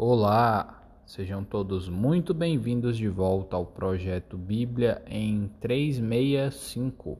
Olá, 0.00 0.80
sejam 1.04 1.42
todos 1.42 1.88
muito 1.88 2.32
bem-vindos 2.32 2.96
de 2.96 3.08
volta 3.08 3.56
ao 3.56 3.66
projeto 3.66 4.38
Bíblia 4.38 5.02
em 5.08 5.50
365, 5.58 7.18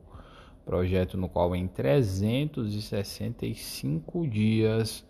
projeto 0.65 1.17
no 1.17 1.27
qual 1.27 1.53
em 1.53 1.67
365 1.67 4.25
dias 4.25 5.05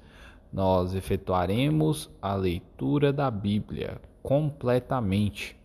nós 0.52 0.96
efetuaremos 0.96 2.10
a 2.20 2.34
leitura 2.34 3.14
da 3.14 3.30
Bíblia 3.30 4.02
completamente. 4.24 5.56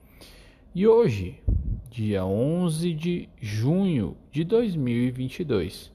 E 0.75 0.87
hoje, 0.87 1.43
dia 1.89 2.27
11 2.27 2.93
de 2.93 3.31
junho 3.41 4.15
de 4.31 4.45
2022, 4.45 5.91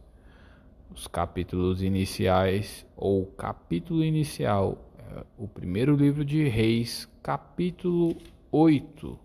os 0.92 1.06
capítulos 1.06 1.84
iniciais 1.84 2.84
ou 2.98 3.28
capítulo 3.28 4.04
inicial 4.04 4.89
o 5.38 5.48
primeiro 5.48 5.96
livro 5.96 6.24
de 6.24 6.48
Reis, 6.48 7.08
capítulo 7.24 8.16
8. 8.52 9.18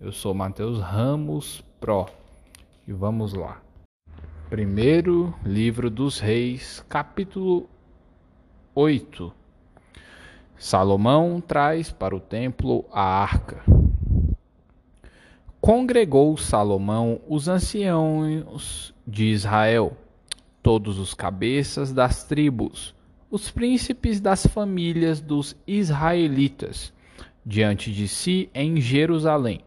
Eu 0.00 0.12
sou 0.12 0.34
Mateus 0.34 0.80
Ramos 0.80 1.64
Pro 1.80 2.06
e 2.86 2.92
vamos 2.92 3.32
lá. 3.32 3.60
Primeiro 4.50 5.34
livro 5.44 5.90
dos 5.90 6.18
Reis, 6.18 6.84
capítulo 6.88 7.68
8. 8.74 9.32
Salomão 10.56 11.40
traz 11.40 11.90
para 11.90 12.14
o 12.14 12.20
templo 12.20 12.84
a 12.92 13.02
arca. 13.02 13.62
Congregou 15.60 16.36
Salomão 16.36 17.20
os 17.28 17.48
anciãos 17.48 18.94
de 19.06 19.26
Israel, 19.26 19.96
todos 20.62 20.98
os 20.98 21.14
cabeças 21.14 21.92
das 21.92 22.24
tribos, 22.24 22.94
os 23.30 23.50
príncipes 23.50 24.20
das 24.20 24.46
famílias 24.46 25.20
dos 25.20 25.56
israelitas 25.66 26.92
diante 27.44 27.92
de 27.92 28.06
si 28.06 28.50
em 28.54 28.78
Jerusalém, 28.78 29.62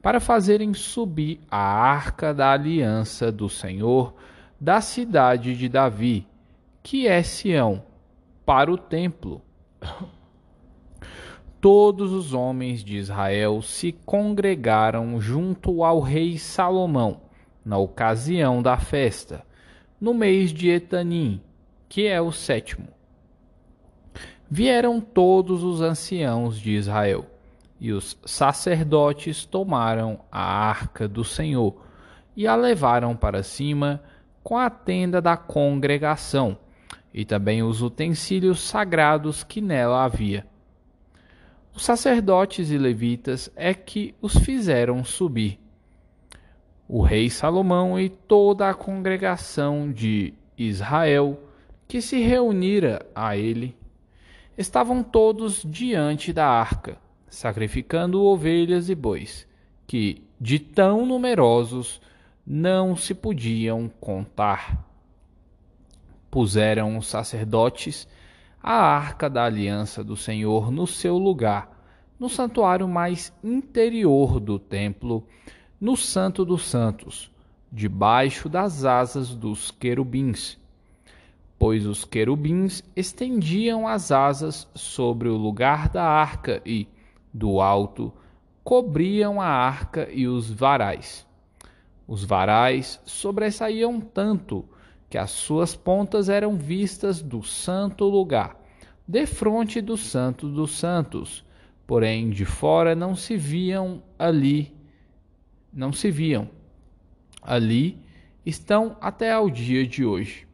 para 0.00 0.18
fazerem 0.18 0.74
subir 0.74 1.40
a 1.48 1.58
arca 1.58 2.34
da 2.34 2.50
aliança 2.50 3.30
do 3.30 3.48
Senhor 3.48 4.14
da 4.60 4.80
cidade 4.80 5.56
de 5.56 5.68
Davi, 5.68 6.26
que 6.82 7.06
é 7.06 7.22
Sião, 7.22 7.84
para 8.44 8.72
o 8.72 8.76
templo. 8.76 9.40
Todos 11.60 12.12
os 12.12 12.34
homens 12.34 12.82
de 12.82 12.96
Israel 12.96 13.62
se 13.62 13.92
congregaram 13.92 15.20
junto 15.20 15.84
ao 15.84 16.00
rei 16.00 16.36
Salomão, 16.38 17.20
na 17.64 17.78
ocasião 17.78 18.60
da 18.60 18.76
festa, 18.76 19.46
no 20.00 20.12
mês 20.12 20.52
de 20.52 20.70
Etanim, 20.70 21.40
que 21.88 22.08
é 22.08 22.20
o 22.20 22.32
sétimo. 22.32 22.88
Vieram 24.54 25.00
todos 25.00 25.64
os 25.64 25.80
anciãos 25.80 26.60
de 26.60 26.72
Israel, 26.72 27.24
e 27.80 27.90
os 27.90 28.18
sacerdotes 28.26 29.46
tomaram 29.46 30.20
a 30.30 30.42
arca 30.42 31.08
do 31.08 31.24
Senhor 31.24 31.74
e 32.36 32.46
a 32.46 32.54
levaram 32.54 33.16
para 33.16 33.42
cima 33.42 34.02
com 34.44 34.58
a 34.58 34.68
tenda 34.68 35.22
da 35.22 35.38
congregação 35.38 36.58
e 37.14 37.24
também 37.24 37.62
os 37.62 37.80
utensílios 37.80 38.60
sagrados 38.60 39.42
que 39.42 39.62
nela 39.62 40.04
havia. 40.04 40.46
Os 41.74 41.82
sacerdotes 41.82 42.70
e 42.70 42.76
levitas 42.76 43.50
é 43.56 43.72
que 43.72 44.14
os 44.20 44.36
fizeram 44.36 45.02
subir. 45.02 45.58
O 46.86 47.00
rei 47.00 47.30
Salomão 47.30 47.98
e 47.98 48.10
toda 48.10 48.68
a 48.68 48.74
congregação 48.74 49.90
de 49.90 50.34
Israel 50.58 51.40
que 51.88 52.02
se 52.02 52.20
reunira 52.20 53.06
a 53.14 53.34
ele, 53.34 53.80
estavam 54.62 55.02
todos 55.02 55.62
diante 55.64 56.32
da 56.32 56.46
arca, 56.46 56.96
sacrificando 57.28 58.22
ovelhas 58.22 58.88
e 58.88 58.94
bois, 58.94 59.46
que, 59.86 60.22
de 60.40 60.58
tão 60.58 61.04
numerosos, 61.04 62.00
não 62.46 62.96
se 62.96 63.14
podiam 63.14 63.90
contar. 64.00 64.88
Puseram 66.30 66.96
os 66.96 67.06
sacerdotes 67.06 68.08
a 68.62 68.74
arca 68.74 69.28
da 69.28 69.44
aliança 69.44 70.04
do 70.04 70.16
Senhor 70.16 70.70
no 70.70 70.86
seu 70.86 71.18
lugar, 71.18 71.70
no 72.18 72.28
santuário 72.28 72.86
mais 72.86 73.32
interior 73.42 74.38
do 74.38 74.58
templo, 74.58 75.26
no 75.80 75.96
Santo 75.96 76.44
dos 76.44 76.64
Santos, 76.64 77.30
debaixo 77.70 78.48
das 78.48 78.84
asas 78.84 79.34
dos 79.34 79.72
querubins 79.72 80.61
pois 81.62 81.86
os 81.86 82.04
querubins 82.04 82.82
estendiam 82.96 83.86
as 83.86 84.10
asas 84.10 84.68
sobre 84.74 85.28
o 85.28 85.36
lugar 85.36 85.88
da 85.88 86.02
arca 86.02 86.60
e, 86.66 86.88
do 87.32 87.60
alto, 87.60 88.12
cobriam 88.64 89.40
a 89.40 89.46
arca 89.46 90.08
e 90.10 90.26
os 90.26 90.50
varais. 90.50 91.24
Os 92.04 92.24
varais 92.24 93.00
sobressaíam 93.04 94.00
tanto 94.00 94.64
que 95.08 95.16
as 95.16 95.30
suas 95.30 95.76
pontas 95.76 96.28
eram 96.28 96.56
vistas 96.56 97.22
do 97.22 97.44
santo 97.44 98.06
lugar, 98.06 98.60
defronte 99.06 99.80
do 99.80 99.96
santo 99.96 100.48
dos 100.48 100.72
santos, 100.72 101.44
porém 101.86 102.30
de 102.30 102.44
fora 102.44 102.96
não 102.96 103.14
se 103.14 103.36
viam 103.36 104.02
ali, 104.18 104.76
não 105.72 105.92
se 105.92 106.10
viam. 106.10 106.50
Ali 107.40 108.00
estão 108.44 108.96
até 109.00 109.30
ao 109.30 109.48
dia 109.48 109.86
de 109.86 110.04
hoje. 110.04 110.50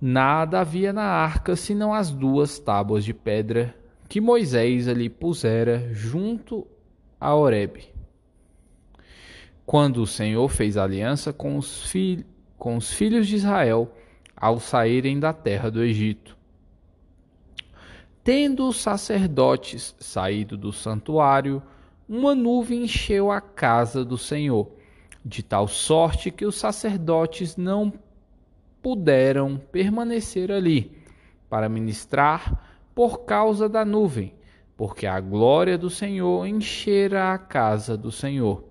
Nada 0.00 0.60
havia 0.60 0.94
na 0.94 1.04
arca 1.04 1.54
senão 1.54 1.92
as 1.92 2.10
duas 2.10 2.58
tábuas 2.58 3.04
de 3.04 3.12
pedra 3.12 3.74
que 4.08 4.20
Moisés 4.20 4.88
ali 4.88 5.10
pusera 5.10 5.92
junto 5.92 6.66
a 7.20 7.34
Horebe. 7.34 7.92
Quando 9.66 10.02
o 10.02 10.06
Senhor 10.06 10.48
fez 10.48 10.78
aliança 10.78 11.32
com 11.32 11.58
os, 11.58 11.92
com 12.58 12.76
os 12.76 12.92
filhos 12.92 13.28
de 13.28 13.36
Israel 13.36 13.94
ao 14.34 14.58
saírem 14.58 15.20
da 15.20 15.34
terra 15.34 15.70
do 15.70 15.82
Egito. 15.82 16.36
Tendo 18.24 18.66
os 18.66 18.78
sacerdotes 18.78 19.94
saído 20.00 20.56
do 20.56 20.72
santuário, 20.72 21.62
uma 22.08 22.34
nuvem 22.34 22.84
encheu 22.84 23.30
a 23.30 23.40
casa 23.40 24.02
do 24.02 24.16
Senhor, 24.16 24.70
de 25.24 25.42
tal 25.42 25.68
sorte 25.68 26.30
que 26.30 26.46
os 26.46 26.56
sacerdotes 26.56 27.56
não 27.56 27.92
puderam 28.82 29.56
permanecer 29.56 30.50
ali 30.50 31.00
para 31.48 31.68
ministrar 31.68 32.88
por 32.94 33.24
causa 33.24 33.68
da 33.68 33.84
nuvem, 33.84 34.34
porque 34.76 35.06
a 35.06 35.20
glória 35.20 35.76
do 35.76 35.90
Senhor 35.90 36.46
enchera 36.46 37.32
a 37.32 37.38
casa 37.38 37.96
do 37.96 38.12
Senhor. 38.12 38.64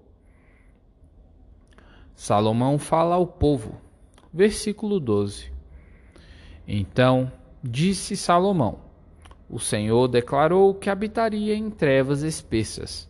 Salomão 2.15 2.77
fala 2.77 3.15
ao 3.15 3.25
povo, 3.25 3.79
versículo 4.33 4.99
12. 4.99 5.51
Então 6.67 7.31
disse 7.63 8.15
Salomão: 8.15 8.79
O 9.49 9.59
Senhor 9.59 10.07
declarou 10.07 10.73
que 10.73 10.89
habitaria 10.89 11.55
em 11.55 11.69
trevas 11.69 12.21
espessas. 12.21 13.09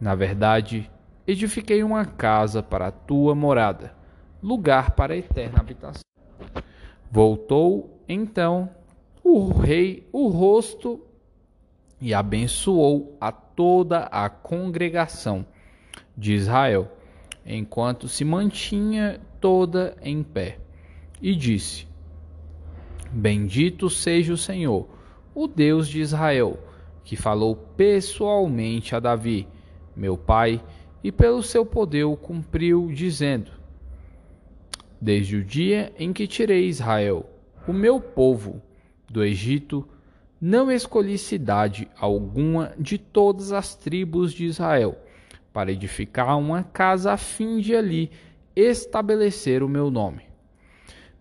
Na 0.00 0.14
verdade, 0.14 0.90
edifiquei 1.26 1.82
uma 1.82 2.04
casa 2.04 2.62
para 2.62 2.88
a 2.88 2.92
tua 2.92 3.34
morada, 3.34 3.94
lugar 4.42 4.92
para 4.92 5.14
a 5.14 5.16
eterna 5.16 5.58
habitação. 5.60 6.07
Voltou 7.10 8.02
então 8.08 8.70
o 9.24 9.48
rei 9.48 10.06
o 10.12 10.28
rosto 10.28 11.00
e 12.00 12.14
abençoou 12.14 13.16
a 13.20 13.32
toda 13.32 14.00
a 14.04 14.28
congregação 14.28 15.44
de 16.16 16.34
Israel, 16.34 16.90
enquanto 17.44 18.08
se 18.08 18.24
mantinha 18.24 19.20
toda 19.40 19.96
em 20.02 20.22
pé, 20.22 20.58
e 21.20 21.34
disse: 21.34 21.86
Bendito 23.10 23.88
seja 23.88 24.32
o 24.32 24.36
Senhor, 24.36 24.88
o 25.34 25.48
Deus 25.48 25.88
de 25.88 26.00
Israel, 26.00 26.58
que 27.04 27.16
falou 27.16 27.56
pessoalmente 27.56 28.94
a 28.94 29.00
Davi, 29.00 29.48
meu 29.96 30.16
pai, 30.16 30.62
e 31.02 31.10
pelo 31.10 31.42
seu 31.42 31.64
poder 31.64 32.04
o 32.04 32.16
cumpriu, 32.16 32.90
dizendo: 32.92 33.57
desde 35.00 35.36
o 35.36 35.44
dia 35.44 35.92
em 35.98 36.12
que 36.12 36.26
tirei 36.26 36.68
Israel, 36.68 37.28
o 37.66 37.72
meu 37.72 38.00
povo, 38.00 38.62
do 39.08 39.24
Egito, 39.24 39.88
não 40.40 40.70
escolhi 40.70 41.18
cidade 41.18 41.88
alguma 41.98 42.72
de 42.78 42.98
todas 42.98 43.52
as 43.52 43.74
tribos 43.74 44.32
de 44.32 44.44
Israel, 44.44 44.98
para 45.52 45.72
edificar 45.72 46.38
uma 46.38 46.62
casa 46.62 47.12
a 47.12 47.16
fim 47.16 47.58
de 47.58 47.74
ali 47.74 48.10
estabelecer 48.54 49.62
o 49.62 49.68
meu 49.68 49.90
nome. 49.90 50.22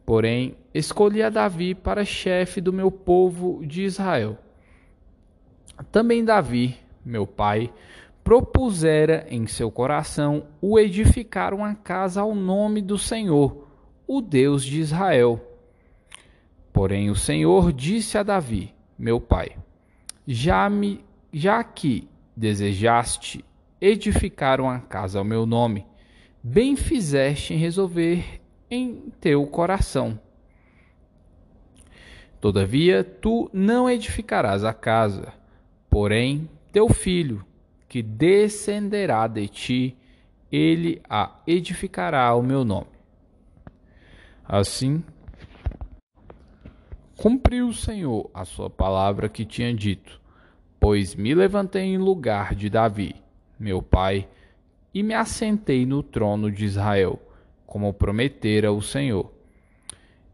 Porém, 0.06 0.56
escolhi 0.74 1.22
a 1.22 1.30
Davi 1.30 1.76
para 1.76 2.06
chefe 2.06 2.62
do 2.62 2.72
meu 2.72 2.90
povo 2.90 3.66
de 3.66 3.84
Israel. 3.84 4.38
Também 5.92 6.24
Davi, 6.24 6.78
meu 7.04 7.28
pai, 7.28 7.72
propusera 8.24 9.26
em 9.30 9.48
seu 9.48 9.72
coração 9.72 10.48
o 10.62 10.80
edificar 10.80 11.54
uma 11.54 11.76
casa 11.76 12.22
ao 12.22 12.34
nome 12.34 12.82
do 12.82 12.98
Senhor, 12.98 13.67
o 14.08 14.22
Deus 14.22 14.64
de 14.64 14.80
Israel. 14.80 15.40
Porém 16.72 17.10
o 17.10 17.16
Senhor 17.16 17.74
disse 17.74 18.18
a 18.18 18.24
Davi, 18.24 18.74
meu 18.98 19.20
pai: 19.20 19.58
já 20.26 20.70
me 20.70 21.06
já 21.34 21.64
que 21.64 22.08
desejaste 22.36 23.44
edificar 23.82 24.62
uma 24.62 24.80
casa 24.80 25.20
ao 25.20 25.26
meu 25.26 25.46
nome, 25.46 25.86
bem 26.42 26.76
fizeste 26.76 27.54
em 27.54 27.58
resolver 27.58 28.42
em 28.72 29.12
teu 29.20 29.46
coração. 29.46 30.20
Todavia 32.40 33.04
tu 33.04 33.50
não 33.52 33.90
edificarás 33.90 34.64
a 34.64 34.74
casa, 34.74 35.34
porém 35.90 36.50
teu 36.72 36.90
filho, 36.90 37.46
que 37.90 38.02
descenderá 38.02 39.28
de 39.28 39.48
ti, 39.48 39.98
ele 40.52 41.02
a 41.10 41.40
edificará 41.48 42.26
ao 42.26 42.44
meu 42.44 42.64
nome. 42.64 42.97
Assim, 44.50 45.04
cumpriu 47.18 47.68
o 47.68 47.74
Senhor 47.74 48.32
a 48.34 48.46
sua 48.46 48.70
palavra 48.70 49.28
que 49.28 49.44
tinha 49.44 49.74
dito, 49.74 50.22
pois 50.80 51.16
me 51.16 51.36
levantei 51.36 51.82
em 51.82 51.98
lugar 51.98 52.56
de 52.56 52.70
Davi, 52.70 53.14
meu 53.60 53.82
pai, 53.82 54.26
e 54.94 55.04
me 55.04 55.14
assentei 55.14 55.86
no 55.86 56.02
trono 56.02 56.50
de 56.50 56.64
Israel, 56.64 57.22
como 57.66 57.94
prometera 57.94 58.72
o 58.72 58.82
Senhor. 58.82 59.30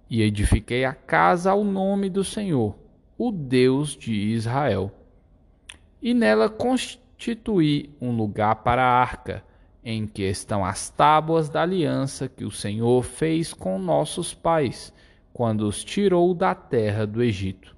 E 0.08 0.22
edifiquei 0.22 0.86
a 0.86 0.94
casa 0.94 1.50
ao 1.50 1.64
nome 1.64 2.08
do 2.08 2.24
Senhor, 2.24 2.76
o 3.18 3.32
Deus 3.32 3.98
de 3.98 4.14
Israel. 4.14 4.92
E 6.00 6.14
nela 6.14 6.50
constituí 6.50 7.90
um 8.00 8.16
lugar 8.16 8.58
para 8.58 8.84
a 8.84 9.02
arca, 9.02 9.44
em 9.84 10.08
que 10.08 10.24
estão 10.24 10.64
as 10.64 10.90
tábuas 10.90 11.50
da 11.50 11.62
aliança 11.62 12.30
que 12.30 12.46
o 12.46 12.52
Senhor 12.52 13.04
fez 13.04 13.54
com 13.54 13.78
nossos 13.78 14.34
pais, 14.34 14.94
quando 15.34 15.68
os 15.68 15.84
tirou 15.84 16.34
da 16.34 16.56
terra 16.56 17.06
do 17.06 17.22
Egito. 17.22 17.76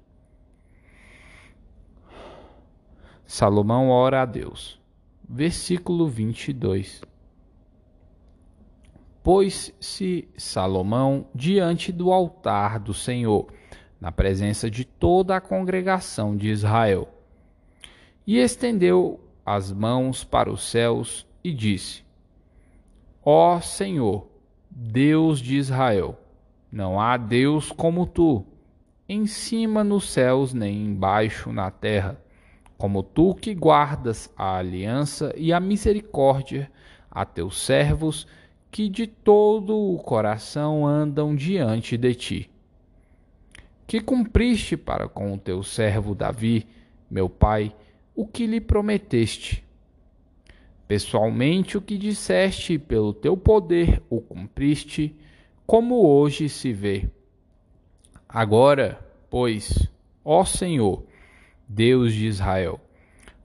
Salomão 3.26 3.90
ora 3.90 4.22
a 4.22 4.24
Deus. 4.24 4.80
Versículo 5.28 6.06
22. 6.06 7.02
Pôs-se 9.22 10.28
Salomão 10.36 11.26
diante 11.34 11.90
do 11.90 12.12
altar 12.12 12.78
do 12.78 12.94
Senhor, 12.94 13.48
na 14.00 14.12
presença 14.12 14.70
de 14.70 14.84
toda 14.84 15.34
a 15.34 15.40
congregação 15.40 16.36
de 16.36 16.48
Israel, 16.48 17.08
e 18.24 18.38
estendeu 18.38 19.18
as 19.44 19.72
mãos 19.72 20.22
para 20.22 20.48
os 20.48 20.62
céus 20.62 21.26
e 21.46 21.52
disse: 21.52 22.02
Ó 23.24 23.60
Senhor, 23.60 24.26
Deus 24.68 25.38
de 25.38 25.56
Israel, 25.56 26.18
não 26.72 27.00
há 27.00 27.16
Deus 27.16 27.70
como 27.70 28.04
tu, 28.04 28.44
em 29.08 29.28
cima 29.28 29.84
nos 29.84 30.10
céus 30.10 30.52
nem 30.52 30.84
embaixo 30.84 31.52
na 31.52 31.70
terra, 31.70 32.20
como 32.76 33.00
tu 33.00 33.32
que 33.32 33.54
guardas 33.54 34.28
a 34.36 34.56
aliança 34.56 35.32
e 35.36 35.52
a 35.52 35.60
misericórdia 35.60 36.68
a 37.08 37.24
teus 37.24 37.60
servos 37.60 38.26
que 38.68 38.88
de 38.88 39.06
todo 39.06 39.78
o 39.78 39.98
coração 39.98 40.84
andam 40.84 41.32
diante 41.34 41.96
de 41.96 42.14
ti. 42.14 42.50
Que 43.86 44.00
cumpriste 44.00 44.76
para 44.76 45.08
com 45.08 45.32
o 45.32 45.38
teu 45.38 45.62
servo 45.62 46.12
Davi, 46.12 46.66
meu 47.08 47.28
pai, 47.28 47.72
o 48.16 48.26
que 48.26 48.48
lhe 48.48 48.60
prometeste 48.60 49.64
Pessoalmente, 50.86 51.76
o 51.76 51.82
que 51.82 51.98
disseste 51.98 52.78
pelo 52.78 53.12
teu 53.12 53.36
poder 53.36 54.02
o 54.08 54.20
cumpriste, 54.20 55.16
como 55.66 56.06
hoje 56.06 56.48
se 56.48 56.72
vê. 56.72 57.10
Agora, 58.28 59.04
pois, 59.28 59.88
ó 60.24 60.44
Senhor, 60.44 61.04
Deus 61.68 62.12
de 62.12 62.26
Israel, 62.26 62.80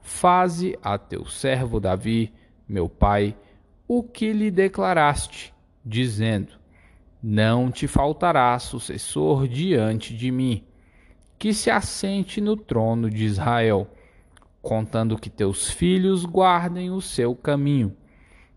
faze 0.01 0.77
a 0.83 0.97
teu 0.97 1.25
servo 1.25 1.79
Davi, 1.79 2.31
meu 2.67 2.87
pai, 2.87 3.35
o 3.87 4.03
que 4.03 4.31
lhe 4.31 4.51
declaraste, 4.51 5.53
dizendo: 5.83 6.53
Não 7.21 7.71
te 7.71 7.87
faltará 7.87 8.57
sucessor 8.59 9.47
diante 9.47 10.15
de 10.15 10.31
mim, 10.31 10.63
que 11.39 11.53
se 11.53 11.71
assente 11.71 12.39
no 12.39 12.55
trono 12.55 13.09
de 13.09 13.25
Israel 13.25 13.87
contando 14.61 15.17
que 15.17 15.29
teus 15.29 15.69
filhos 15.69 16.23
guardem 16.23 16.91
o 16.91 17.01
seu 17.01 17.35
caminho, 17.35 17.95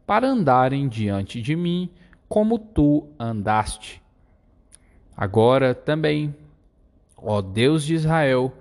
para 0.06 0.28
andarem 0.28 0.88
diante 0.88 1.40
de 1.40 1.56
mim 1.56 1.90
como 2.28 2.58
tu 2.58 3.08
andaste. 3.18 4.02
Agora 5.16 5.74
também, 5.74 6.34
ó 7.16 7.40
Deus 7.40 7.84
de 7.84 7.94
Israel, 7.94 8.52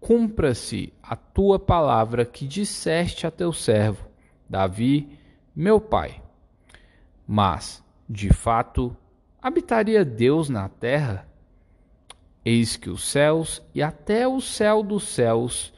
cumpra-se 0.00 0.92
a 1.02 1.16
tua 1.16 1.58
palavra 1.58 2.26
que 2.26 2.46
disseste 2.46 3.26
a 3.26 3.30
teu 3.30 3.52
servo, 3.52 4.06
Davi, 4.48 5.18
meu 5.54 5.80
pai. 5.80 6.20
Mas, 7.26 7.82
de 8.08 8.30
fato, 8.30 8.94
habitaria 9.40 10.04
Deus 10.04 10.50
na 10.50 10.68
terra? 10.68 11.26
Eis 12.44 12.76
que 12.76 12.90
os 12.90 13.02
céus 13.04 13.62
e 13.74 13.82
até 13.82 14.28
o 14.28 14.40
céu 14.40 14.82
dos 14.82 15.04
céus 15.04 15.73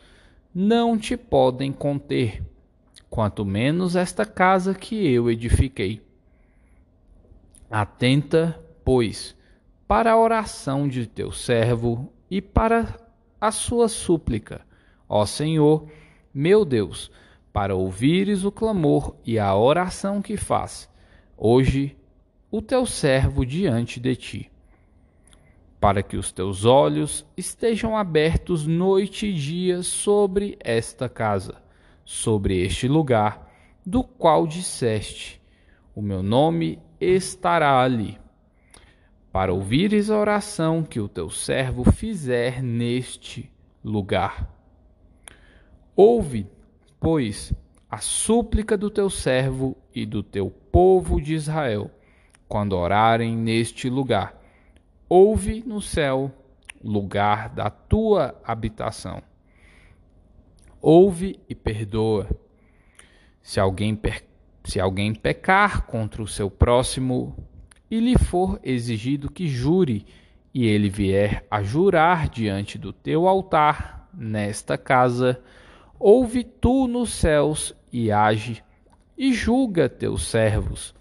não 0.58 0.96
te 0.96 1.18
podem 1.18 1.70
conter, 1.70 2.42
quanto 3.10 3.44
menos 3.44 3.94
esta 3.94 4.24
casa 4.24 4.74
que 4.74 5.06
eu 5.06 5.30
edifiquei. 5.30 6.00
Atenta, 7.70 8.58
pois, 8.82 9.36
para 9.86 10.12
a 10.12 10.18
oração 10.18 10.88
de 10.88 11.06
teu 11.06 11.30
servo 11.30 12.10
e 12.30 12.40
para 12.40 12.98
a 13.38 13.50
sua 13.50 13.86
súplica, 13.86 14.62
ó 15.06 15.26
Senhor, 15.26 15.90
meu 16.32 16.64
Deus, 16.64 17.10
para 17.52 17.74
ouvires 17.74 18.42
o 18.42 18.50
clamor 18.50 19.14
e 19.26 19.38
a 19.38 19.54
oração 19.54 20.22
que 20.22 20.38
faz, 20.38 20.88
hoje, 21.36 21.94
o 22.50 22.62
teu 22.62 22.86
servo 22.86 23.44
diante 23.44 24.00
de 24.00 24.16
ti 24.16 24.50
para 25.80 26.02
que 26.02 26.16
os 26.16 26.32
teus 26.32 26.64
olhos 26.64 27.26
estejam 27.36 27.96
abertos 27.96 28.66
noite 28.66 29.26
e 29.26 29.32
dia 29.32 29.82
sobre 29.82 30.56
esta 30.60 31.08
casa, 31.08 31.62
sobre 32.04 32.62
este 32.62 32.88
lugar, 32.88 33.50
do 33.84 34.02
qual 34.02 34.46
disseste: 34.46 35.40
O 35.94 36.00
meu 36.00 36.22
nome 36.22 36.78
estará 37.00 37.80
ali. 37.80 38.18
Para 39.30 39.52
ouvires 39.52 40.10
a 40.10 40.18
oração 40.18 40.82
que 40.82 40.98
o 40.98 41.08
teu 41.08 41.28
servo 41.28 41.84
fizer 41.92 42.62
neste 42.62 43.52
lugar. 43.84 44.50
Ouve, 45.94 46.46
pois, 46.98 47.52
a 47.90 47.98
súplica 47.98 48.78
do 48.78 48.88
teu 48.88 49.10
servo 49.10 49.76
e 49.94 50.06
do 50.06 50.22
teu 50.22 50.50
povo 50.50 51.20
de 51.20 51.34
Israel, 51.34 51.90
quando 52.48 52.72
orarem 52.72 53.36
neste 53.36 53.90
lugar 53.90 54.45
Ouve 55.08 55.62
no 55.64 55.80
céu, 55.80 56.32
lugar 56.82 57.48
da 57.50 57.70
tua 57.70 58.34
habitação. 58.42 59.22
Ouve 60.82 61.38
e 61.48 61.54
perdoa. 61.54 62.28
Se 63.40 63.60
alguém, 63.60 63.96
se 64.64 64.80
alguém 64.80 65.14
pecar 65.14 65.86
contra 65.86 66.20
o 66.20 66.26
seu 66.26 66.50
próximo 66.50 67.36
e 67.88 68.00
lhe 68.00 68.18
for 68.18 68.58
exigido 68.64 69.30
que 69.30 69.46
jure, 69.46 70.04
e 70.52 70.66
ele 70.66 70.90
vier 70.90 71.46
a 71.48 71.62
jurar 71.62 72.28
diante 72.28 72.76
do 72.76 72.92
teu 72.92 73.28
altar 73.28 74.10
nesta 74.12 74.76
casa, 74.76 75.40
ouve 76.00 76.42
tu 76.42 76.88
nos 76.88 77.10
céus 77.10 77.72
e 77.92 78.10
age, 78.10 78.60
e 79.16 79.32
julga 79.32 79.88
teus 79.88 80.26
servos, 80.26 80.92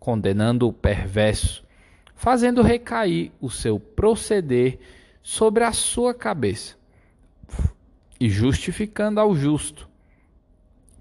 condenando 0.00 0.66
o 0.66 0.72
perverso 0.72 1.63
fazendo 2.14 2.62
recair 2.62 3.32
o 3.40 3.50
seu 3.50 3.78
proceder 3.78 4.78
sobre 5.22 5.64
a 5.64 5.72
sua 5.72 6.14
cabeça 6.14 6.76
e 8.20 8.28
justificando 8.28 9.20
ao 9.20 9.34
justo, 9.34 9.88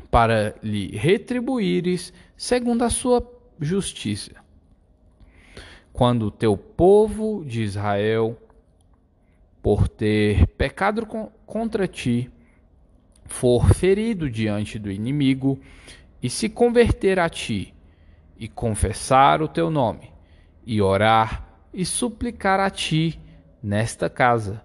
para 0.09 0.55
lhe 0.61 0.95
retribuires 0.95 2.13
segundo 2.35 2.83
a 2.83 2.89
sua 2.89 3.25
justiça. 3.59 4.31
Quando 5.91 6.27
o 6.27 6.31
teu 6.31 6.57
povo 6.57 7.43
de 7.45 7.61
Israel, 7.63 8.37
por 9.61 9.87
ter 9.87 10.47
pecado 10.47 11.05
contra 11.45 11.87
ti, 11.87 12.29
for 13.25 13.73
ferido 13.73 14.29
diante 14.29 14.77
do 14.77 14.91
inimigo 14.91 15.59
e 16.21 16.29
se 16.29 16.49
converter 16.49 17.19
a 17.19 17.29
ti 17.29 17.73
e 18.37 18.47
confessar 18.47 19.41
o 19.41 19.47
teu 19.47 19.69
nome, 19.69 20.12
e 20.65 20.81
orar 20.81 21.47
e 21.73 21.85
suplicar 21.85 22.59
a 22.59 22.69
ti 22.69 23.19
nesta 23.61 24.09
casa. 24.09 24.63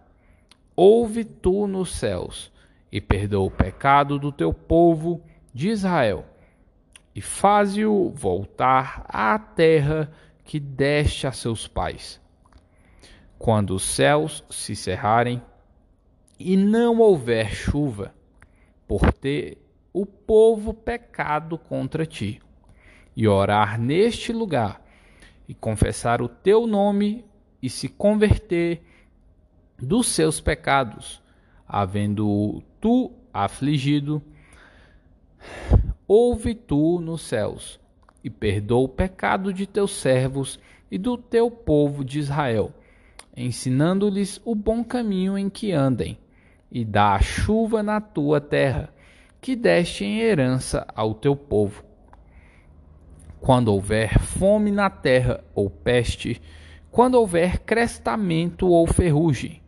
Ouve 0.74 1.24
tu 1.24 1.66
nos 1.66 1.96
céus 1.96 2.52
e 2.90 3.00
perdoa 3.00 3.46
o 3.46 3.50
pecado 3.50 4.18
do 4.18 4.30
teu 4.30 4.52
povo 4.52 5.22
de 5.52 5.68
Israel 5.68 6.24
e 7.14 7.20
faze-o 7.20 8.10
voltar 8.10 9.04
à 9.08 9.38
terra 9.38 10.10
que 10.44 10.60
deste 10.60 11.26
a 11.26 11.32
seus 11.32 11.66
pais. 11.66 12.20
Quando 13.38 13.74
os 13.74 13.82
céus 13.82 14.44
se 14.48 14.76
cerrarem 14.76 15.42
e 16.38 16.56
não 16.56 16.98
houver 17.00 17.50
chuva, 17.52 18.14
por 18.86 19.12
ter 19.12 19.58
o 19.92 20.06
povo 20.06 20.72
pecado 20.72 21.58
contra 21.58 22.06
ti, 22.06 22.40
e 23.16 23.26
orar 23.26 23.80
neste 23.80 24.32
lugar, 24.32 24.80
e 25.48 25.54
confessar 25.54 26.20
o 26.20 26.28
teu 26.28 26.66
nome, 26.66 27.24
e 27.60 27.70
se 27.70 27.88
converter 27.88 28.82
dos 29.78 30.06
seus 30.08 30.40
pecados, 30.40 31.22
havendo 31.66 32.62
tu 32.80 33.12
afligido, 33.32 34.22
ouve 36.06 36.54
tu 36.54 37.00
nos 37.00 37.22
céus, 37.22 37.80
e 38.22 38.28
perdoa 38.28 38.84
o 38.84 38.88
pecado 38.88 39.52
de 39.52 39.66
teus 39.66 39.92
servos 39.92 40.60
e 40.90 40.98
do 40.98 41.16
teu 41.16 41.50
povo 41.50 42.04
de 42.04 42.18
Israel, 42.18 42.72
ensinando-lhes 43.36 44.40
o 44.44 44.54
bom 44.54 44.84
caminho 44.84 45.38
em 45.38 45.48
que 45.48 45.72
andem, 45.72 46.18
e 46.70 46.84
dá 46.84 47.14
a 47.14 47.22
chuva 47.22 47.82
na 47.82 48.00
tua 48.00 48.40
terra, 48.40 48.92
que 49.40 49.56
deste 49.56 50.04
em 50.04 50.20
herança 50.20 50.86
ao 50.94 51.14
teu 51.14 51.34
povo. 51.34 51.87
Quando 53.40 53.68
houver 53.68 54.18
fome 54.18 54.70
na 54.70 54.90
terra 54.90 55.44
ou 55.54 55.70
peste, 55.70 56.40
quando 56.90 57.14
houver 57.14 57.60
crestamento 57.60 58.68
ou 58.68 58.86
ferrugem, 58.86 59.62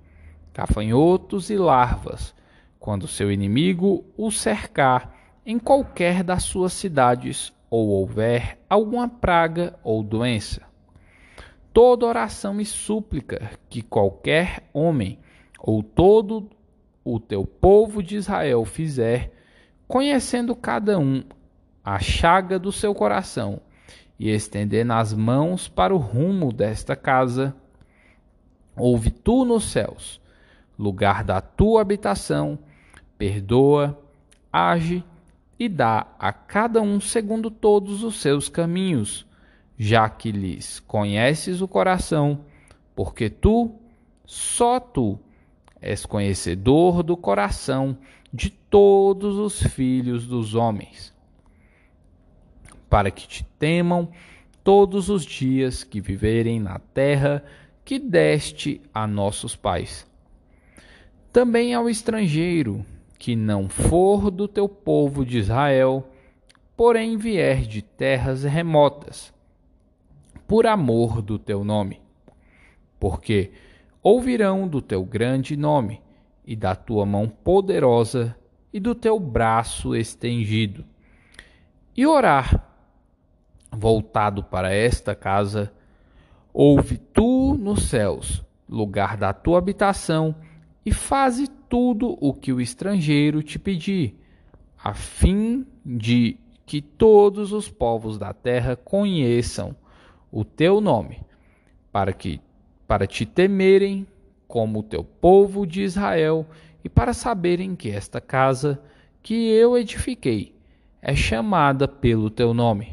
gafanhotos 0.53 1.51
e 1.51 1.57
larvas, 1.57 2.35
quando 2.79 3.07
seu 3.07 3.31
inimigo 3.31 4.05
o 4.17 4.31
cercar 4.31 5.15
em 5.45 5.59
qualquer 5.59 6.23
das 6.23 6.43
suas 6.43 6.73
cidades, 6.73 7.53
ou 7.71 7.89
houver 7.91 8.59
alguma 8.69 9.09
praga 9.09 9.79
ou 9.85 10.03
doença. 10.03 10.63
Toda 11.73 12.07
oração 12.07 12.61
e 12.61 12.65
súplica 12.65 13.51
que 13.69 13.81
qualquer 13.81 14.69
homem 14.75 15.21
ou 15.59 15.83
todo 15.83 16.51
o 17.05 17.21
teu 17.21 17.47
povo 17.47 18.03
de 18.03 18.17
Israel 18.17 18.65
fizer, 18.65 19.33
conhecendo 19.87 20.57
cada 20.57 20.99
um 20.99 21.23
a 21.85 21.99
chaga 21.99 22.59
do 22.59 22.71
seu 22.71 22.95
coração, 22.95 23.61
e 24.19 24.29
estendendo 24.29 24.93
as 24.93 25.15
mãos 25.15 25.69
para 25.69 25.95
o 25.95 25.99
rumo 25.99 26.53
desta 26.53 26.95
casa, 26.95 27.55
ouve 28.77 29.11
tu 29.11 29.45
nos 29.45 29.71
céus, 29.71 30.21
lugar 30.79 31.25
da 31.25 31.41
tua 31.41 31.81
habitação, 31.81 32.59
perdoa, 33.17 33.99
age 34.53 35.05
e 35.59 35.69
dá 35.69 36.07
a 36.19 36.33
cada 36.33 36.81
um 36.81 37.01
segundo 37.01 37.51
todos 37.51 38.03
os 38.03 38.21
seus 38.21 38.49
caminhos, 38.49 39.27
já 39.79 40.09
que 40.09 40.33
lhes 40.33 40.81
conheces 40.81 41.61
o 41.61 41.69
coração, 41.69 42.41
porque 42.95 43.31
tu, 43.31 43.75
só 44.25 44.81
tu, 44.81 45.19
és 45.81 46.05
conhecedor 46.05 47.03
do 47.03 47.17
coração 47.17 47.97
de 48.33 48.51
todos 48.51 49.37
os 49.39 49.63
filhos 49.63 50.27
dos 50.27 50.55
homens, 50.55 51.13
para 52.91 53.11
que 53.11 53.27
te 53.27 53.45
temam 53.59 54.11
todos 54.65 55.09
os 55.09 55.25
dias 55.25 55.85
que 55.85 56.01
viverem 56.01 56.59
na 56.61 56.79
terra 56.79 57.43
que 57.85 57.99
deste 57.99 58.81
a 58.93 59.07
nossos 59.07 59.57
pais. 59.57 60.07
Também 61.33 61.73
ao 61.73 61.89
estrangeiro 61.89 62.85
que 63.17 63.37
não 63.37 63.69
for 63.69 64.31
do 64.31 64.49
teu 64.49 64.69
povo 64.69 65.25
de 65.25 65.39
Israel, 65.39 66.09
porém 66.77 67.17
vier 67.17 67.63
de 67.63 67.83
terras 67.83 68.43
remotas, 68.45 69.33
por 70.49 70.67
amor 70.67 71.23
do 71.23 71.39
teu 71.39 71.63
nome. 71.63 72.01
Porque 72.99 73.53
ouvirão 74.03 74.67
do 74.67 74.83
teu 74.83 75.05
grande 75.05 75.57
nome, 75.57 76.01
e 76.45 76.57
da 76.57 76.75
tua 76.75 77.07
mão 77.07 77.29
poderosa, 77.29 78.35
e 78.73 78.81
do 78.81 78.95
teu 78.95 79.21
braço 79.21 79.95
estendido. 79.95 80.85
E 81.97 82.07
orar, 82.07 82.70
voltado 83.73 84.43
para 84.43 84.73
esta 84.73 85.15
casa, 85.15 85.73
ouve 86.53 86.99
tu 86.99 87.55
nos 87.55 87.89
céus, 87.89 88.45
lugar 88.69 89.17
da 89.17 89.33
tua 89.33 89.59
habitação, 89.59 90.35
e 90.85 90.93
faze 90.93 91.49
tudo 91.69 92.17
o 92.21 92.33
que 92.33 92.53
o 92.53 92.61
estrangeiro 92.61 93.43
te 93.43 93.59
pedir, 93.59 94.19
a 94.83 94.95
fim 94.95 95.67
de 95.85 96.37
que 96.67 96.81
todos 96.81 97.53
os 97.53 97.69
povos 97.69 98.19
da 98.19 98.33
terra 98.33 98.77
conheçam 98.77 99.75
o 100.31 100.45
teu 100.45 100.81
nome, 100.81 101.21
para 101.93 102.13
que 102.13 102.41
para 102.87 103.07
te 103.07 103.25
temerem 103.25 104.07
como 104.49 104.81
o 104.81 104.83
teu 104.83 105.05
povo 105.05 105.65
de 105.65 105.83
Israel 105.83 106.45
e 106.83 106.89
para 106.89 107.13
saberem 107.13 107.77
que 107.77 107.89
esta 107.89 108.21
casa 108.21 108.83
que 109.23 109.49
eu 109.49 109.79
edifiquei 109.79 110.55
é 111.01 111.15
chamada 111.15 111.87
pelo 111.87 112.29
teu 112.31 112.53
nome. 112.53 112.93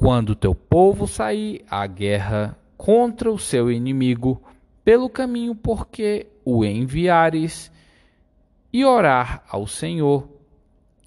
Quando 0.00 0.36
teu 0.36 0.54
povo 0.54 1.08
sair 1.08 1.64
à 1.68 1.84
guerra 1.84 2.56
contra 2.76 3.32
o 3.32 3.36
seu 3.36 3.68
inimigo, 3.68 4.40
pelo 4.84 5.10
caminho 5.10 5.56
porque 5.56 6.28
o 6.44 6.64
enviares, 6.64 7.68
e 8.72 8.84
orar 8.84 9.42
ao 9.48 9.66
Senhor, 9.66 10.28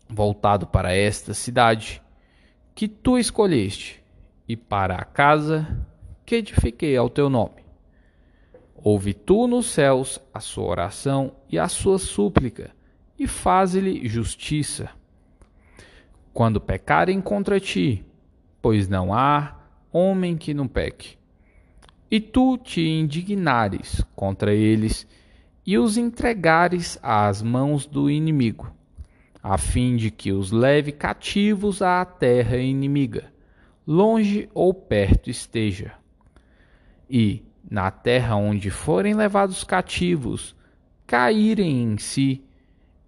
voltado 0.10 0.68
para 0.68 0.94
esta 0.94 1.34
cidade 1.34 2.02
que 2.76 2.86
tu 2.86 3.18
escolheste, 3.18 4.04
e 4.46 4.58
para 4.58 4.96
a 4.96 5.06
casa 5.06 5.88
que 6.26 6.36
edifiquei 6.36 6.98
ao 6.98 7.10
teu 7.10 7.30
nome. 7.30 7.64
Ouve 8.76 9.14
tu 9.14 9.48
nos 9.48 9.68
céus 9.68 10.20
a 10.34 10.42
sua 10.42 10.66
oração 10.66 11.32
e 11.50 11.58
a 11.58 11.70
sua 11.70 11.98
súplica, 11.98 12.72
e 13.18 13.26
faze-lhe 13.26 14.06
justiça. 14.10 14.90
Quando 16.34 16.60
pecarem 16.60 17.22
contra 17.22 17.58
ti, 17.58 18.06
pois 18.62 18.88
não 18.88 19.14
há 19.14 19.58
homem 19.92 20.38
que 20.38 20.54
não 20.54 20.68
peque 20.68 21.22
e 22.12 22.20
tu 22.20 22.58
te 22.58 22.82
indignares 22.82 24.04
contra 24.14 24.54
eles 24.54 25.08
e 25.66 25.78
os 25.78 25.96
entregares 25.96 27.00
às 27.02 27.42
mãos 27.42 27.86
do 27.86 28.10
inimigo, 28.10 28.70
a 29.42 29.58
fim 29.58 29.96
de 29.96 30.12
que 30.12 30.34
os 30.34 30.52
leve 30.52 30.92
cativos 30.92 31.82
à 31.82 32.04
terra 32.04 32.58
inimiga, 32.58 33.32
longe 33.88 34.50
ou 34.54 34.74
perto 34.74 35.30
esteja. 35.30 35.94
E, 37.10 37.46
na 37.70 37.90
terra 37.90 38.36
onde 38.36 38.70
forem 38.70 39.14
levados 39.14 39.64
cativos, 39.64 40.54
caírem 41.08 41.84
em 41.84 41.98
si 41.98 42.44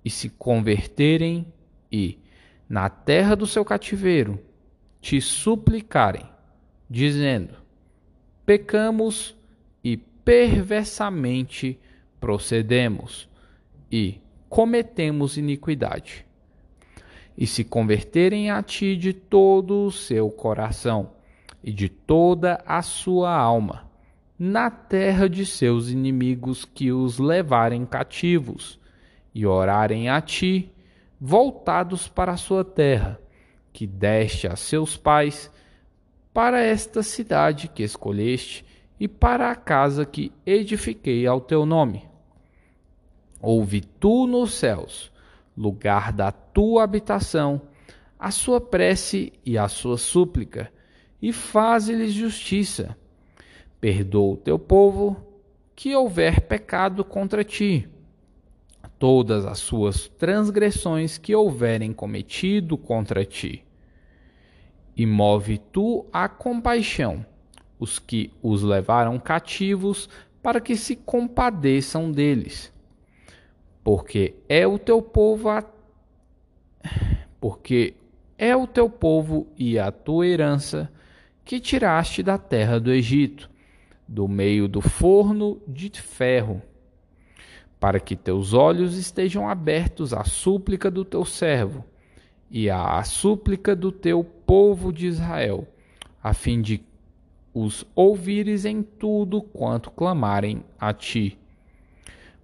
e 0.05 0.09
se 0.09 0.29
converterem, 0.29 1.45
e, 1.91 2.17
na 2.69 2.89
terra 2.89 3.35
do 3.35 3.45
seu 3.45 3.65
cativeiro, 3.65 4.39
te 5.03 5.19
suplicarem, 5.19 6.23
dizendo: 6.89 7.55
pecamos 8.45 9.35
e 9.83 9.97
perversamente 9.97 11.77
procedemos 12.21 13.27
e 13.91 14.21
cometemos 14.47 15.37
iniquidade. 15.37 16.25
E 17.37 17.45
se 17.45 17.65
converterem 17.65 18.49
a 18.49 18.63
ti 18.63 18.95
de 18.95 19.11
todo 19.11 19.85
o 19.85 19.91
seu 19.91 20.29
coração 20.31 21.11
e 21.61 21.73
de 21.73 21.89
toda 21.89 22.63
a 22.65 22.81
sua 22.81 23.35
alma, 23.35 23.91
na 24.39 24.71
terra 24.71 25.27
de 25.27 25.45
seus 25.45 25.89
inimigos 25.89 26.63
que 26.63 26.93
os 26.93 27.19
levarem 27.19 27.85
cativos, 27.85 28.79
e 29.35 29.45
orarem 29.45 30.07
a 30.07 30.21
ti, 30.21 30.71
voltados 31.19 32.07
para 32.07 32.33
a 32.33 32.37
sua 32.37 32.63
terra, 32.63 33.19
que 33.73 33.87
deste 33.87 34.47
a 34.47 34.55
seus 34.55 34.95
pais, 34.95 35.51
para 36.31 36.61
esta 36.61 37.03
cidade 37.03 37.67
que 37.67 37.83
escolheste 37.83 38.63
e 38.99 39.07
para 39.07 39.51
a 39.51 39.55
casa 39.55 40.05
que 40.05 40.31
edifiquei 40.45 41.27
ao 41.27 41.41
teu 41.41 41.65
nome. 41.65 42.07
Ouve 43.41 43.81
tu 43.81 44.25
nos 44.25 44.53
céus, 44.53 45.11
lugar 45.57 46.13
da 46.13 46.31
tua 46.31 46.83
habitação, 46.83 47.61
a 48.17 48.31
sua 48.31 48.61
prece 48.61 49.33
e 49.45 49.57
a 49.57 49.67
sua 49.67 49.97
súplica, 49.97 50.71
e 51.21 51.33
faze-lhes 51.33 52.13
justiça. 52.13 52.95
Perdoa 53.81 54.33
o 54.33 54.37
teu 54.37 54.57
povo 54.57 55.17
que 55.75 55.93
houver 55.93 56.41
pecado 56.41 57.03
contra 57.03 57.43
ti, 57.43 57.89
todas 59.03 59.45
as 59.45 59.59
suas 59.59 60.07
transgressões 60.07 61.17
que 61.17 61.35
houverem 61.35 61.91
cometido 61.91 62.77
contra 62.77 63.25
ti 63.25 63.61
e 64.95 65.05
move 65.05 65.57
tu 65.57 66.05
a 66.13 66.29
compaixão 66.29 67.25
os 67.77 67.99
que 67.99 68.31
os 68.41 68.63
levaram 68.63 69.19
cativos, 69.19 70.07
para 70.41 70.61
que 70.61 70.77
se 70.77 70.95
compadeçam 70.95 72.09
deles. 72.09 72.71
Porque 73.83 74.35
é 74.47 74.65
o 74.65 74.79
teu 74.79 75.01
povo 75.01 75.49
a... 75.49 75.61
porque 77.41 77.95
é 78.37 78.55
o 78.55 78.65
teu 78.65 78.89
povo 78.89 79.47
e 79.57 79.77
a 79.77 79.91
tua 79.91 80.25
herança 80.25 80.89
que 81.43 81.59
tiraste 81.59 82.23
da 82.23 82.37
terra 82.37 82.79
do 82.79 82.89
Egito, 82.89 83.49
do 84.07 84.29
meio 84.29 84.65
do 84.69 84.79
forno 84.79 85.61
de 85.67 85.89
ferro. 85.89 86.61
Para 87.83 87.99
que 87.99 88.15
teus 88.15 88.53
olhos 88.53 88.97
estejam 88.97 89.49
abertos 89.49 90.13
à 90.13 90.23
súplica 90.23 90.89
do 90.89 91.03
teu 91.03 91.25
servo 91.25 91.83
e 92.49 92.69
à 92.69 93.03
súplica 93.03 93.75
do 93.75 93.91
teu 93.91 94.23
povo 94.23 94.93
de 94.93 95.05
Israel, 95.05 95.67
a 96.23 96.33
fim 96.33 96.61
de 96.61 96.81
os 97.53 97.85
ouvires 97.93 98.63
em 98.63 98.81
tudo 98.81 99.41
quanto 99.41 99.91
clamarem 99.91 100.63
a 100.79 100.93
ti. 100.93 101.37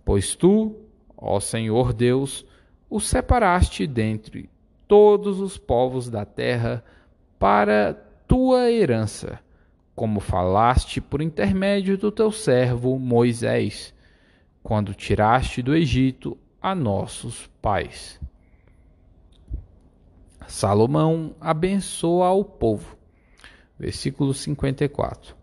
Pois 0.03 0.35
tu, 0.35 0.75
ó 1.15 1.39
Senhor 1.39 1.93
Deus, 1.93 2.45
os 2.89 3.07
separaste 3.07 3.87
dentre 3.87 4.49
todos 4.89 5.39
os 5.39 5.57
povos 5.57 6.09
da 6.09 6.25
terra 6.25 6.83
para 7.39 7.93
tua 8.27 8.69
herança, 8.69 9.39
como 9.95 10.19
falaste 10.19 10.99
por 10.99 11.21
intermédio 11.21 11.97
do 11.97 12.11
teu 12.11 12.29
servo 12.29 12.99
Moisés 12.99 13.97
quando 14.61 14.93
tiraste 14.93 15.61
do 15.61 15.75
Egito 15.75 16.37
a 16.61 16.75
nossos 16.75 17.47
pais. 17.61 18.19
Salomão 20.47 21.35
abençoa 21.39 22.31
o 22.31 22.43
povo. 22.43 22.97
Versículo 23.77 24.33
54. 24.33 25.35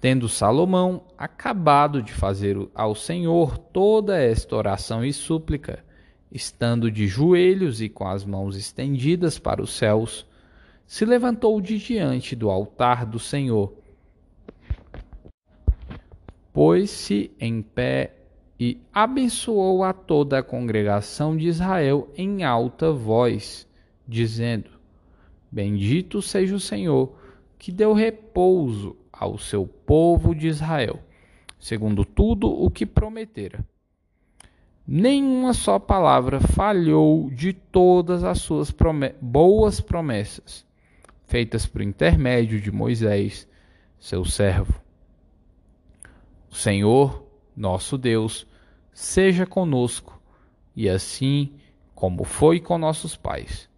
Tendo 0.00 0.28
Salomão 0.28 1.04
acabado 1.16 2.02
de 2.02 2.12
fazer 2.12 2.56
ao 2.74 2.94
Senhor 2.94 3.56
toda 3.56 4.20
esta 4.20 4.56
oração 4.56 5.04
e 5.04 5.12
súplica, 5.12 5.84
estando 6.30 6.90
de 6.90 7.06
joelhos 7.06 7.80
e 7.80 7.88
com 7.88 8.06
as 8.06 8.24
mãos 8.24 8.56
estendidas 8.56 9.38
para 9.38 9.62
os 9.62 9.72
céus, 9.72 10.26
se 10.86 11.04
levantou 11.04 11.60
de 11.60 11.78
diante 11.78 12.34
do 12.34 12.50
altar 12.50 13.06
do 13.06 13.18
Senhor 13.18 13.72
pôs-se 16.54 17.32
em 17.40 17.60
pé 17.60 18.14
e 18.58 18.80
abençoou 18.92 19.82
a 19.82 19.92
toda 19.92 20.38
a 20.38 20.42
congregação 20.42 21.36
de 21.36 21.48
Israel 21.48 22.08
em 22.16 22.44
alta 22.44 22.92
voz, 22.92 23.68
dizendo: 24.06 24.70
Bendito 25.50 26.22
seja 26.22 26.54
o 26.54 26.60
Senhor, 26.60 27.12
que 27.58 27.72
deu 27.72 27.92
repouso 27.92 28.96
ao 29.12 29.36
seu 29.36 29.66
povo 29.66 30.32
de 30.32 30.46
Israel, 30.46 31.00
segundo 31.58 32.04
tudo 32.04 32.48
o 32.48 32.70
que 32.70 32.86
prometera. 32.86 33.58
Nenhuma 34.86 35.54
só 35.54 35.78
palavra 35.80 36.38
falhou 36.40 37.30
de 37.30 37.52
todas 37.52 38.22
as 38.22 38.38
suas 38.38 38.72
boas 39.20 39.80
promessas, 39.80 40.64
feitas 41.26 41.66
por 41.66 41.82
intermédio 41.82 42.60
de 42.60 42.70
Moisés, 42.70 43.48
seu 43.98 44.24
servo. 44.24 44.83
O 46.54 46.56
Senhor, 46.56 47.26
nosso 47.56 47.98
Deus, 47.98 48.46
seja 48.92 49.44
conosco, 49.44 50.22
e 50.76 50.88
assim 50.88 51.54
como 51.96 52.22
foi 52.22 52.60
com 52.60 52.78
nossos 52.78 53.16
pais. 53.16 53.68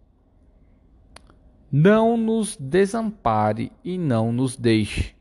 Não 1.72 2.18
nos 2.18 2.54
desampare 2.54 3.72
e 3.82 3.96
não 3.96 4.30
nos 4.30 4.58
deixe, 4.58 5.14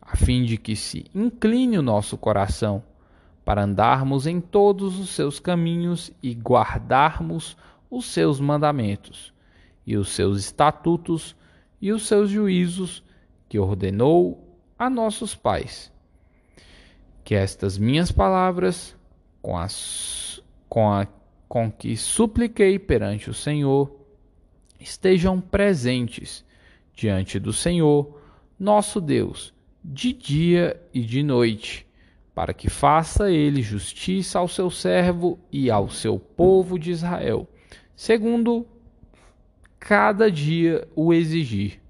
a 0.00 0.14
fim 0.14 0.44
de 0.44 0.56
que 0.56 0.76
se 0.76 1.06
incline 1.12 1.76
o 1.76 1.82
nosso 1.82 2.16
coração 2.16 2.84
para 3.44 3.64
andarmos 3.64 4.28
em 4.28 4.40
todos 4.40 4.96
os 5.00 5.10
seus 5.10 5.40
caminhos 5.40 6.12
e 6.22 6.32
guardarmos 6.34 7.56
os 7.90 8.04
seus 8.06 8.38
mandamentos, 8.38 9.34
e 9.84 9.96
os 9.96 10.10
seus 10.10 10.38
estatutos 10.38 11.34
e 11.82 11.90
os 11.90 12.06
seus 12.06 12.30
juízos 12.30 13.02
que 13.48 13.58
ordenou 13.58 14.56
a 14.78 14.88
nossos 14.88 15.34
pais 15.34 15.90
que 17.24 17.34
estas 17.34 17.78
minhas 17.78 18.10
palavras, 18.10 18.96
com, 19.42 19.56
as, 19.56 20.42
com, 20.68 20.90
a, 20.92 21.06
com 21.48 21.70
que 21.70 21.96
supliquei 21.96 22.78
perante 22.78 23.30
o 23.30 23.34
Senhor, 23.34 23.90
estejam 24.78 25.40
presentes 25.40 26.44
diante 26.94 27.38
do 27.38 27.52
Senhor, 27.52 28.20
nosso 28.58 29.00
Deus, 29.00 29.54
de 29.82 30.12
dia 30.12 30.80
e 30.92 31.00
de 31.00 31.22
noite, 31.22 31.86
para 32.34 32.52
que 32.52 32.68
faça 32.68 33.30
ele 33.30 33.62
justiça 33.62 34.38
ao 34.38 34.48
seu 34.48 34.70
servo 34.70 35.38
e 35.50 35.70
ao 35.70 35.88
seu 35.88 36.18
povo 36.18 36.78
de 36.78 36.90
Israel, 36.90 37.48
segundo 37.94 38.66
cada 39.78 40.30
dia 40.30 40.86
o 40.94 41.12
exigir, 41.12 41.80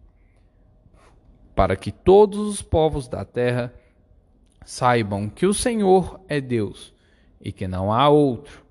para 1.55 1.77
que 1.77 1.91
todos 1.91 2.39
os 2.39 2.63
povos 2.63 3.09
da 3.09 3.25
terra 3.25 3.75
Saibam 4.73 5.29
que 5.29 5.47
o 5.47 5.53
Senhor 5.53 6.21
é 6.29 6.41
Deus 6.41 6.95
e 7.41 7.51
que 7.51 7.67
não 7.67 7.93
há 7.93 8.09
outro. 8.09 8.65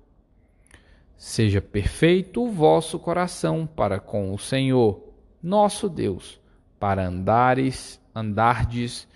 Seja 1.14 1.60
perfeito 1.60 2.42
o 2.42 2.50
vosso 2.50 2.98
coração 2.98 3.66
para 3.66 4.00
com 4.00 4.32
o 4.32 4.38
Senhor, 4.38 5.12
nosso 5.42 5.90
Deus, 5.90 6.40
para 6.78 7.06
andares, 7.06 8.00
andardes 8.14 9.06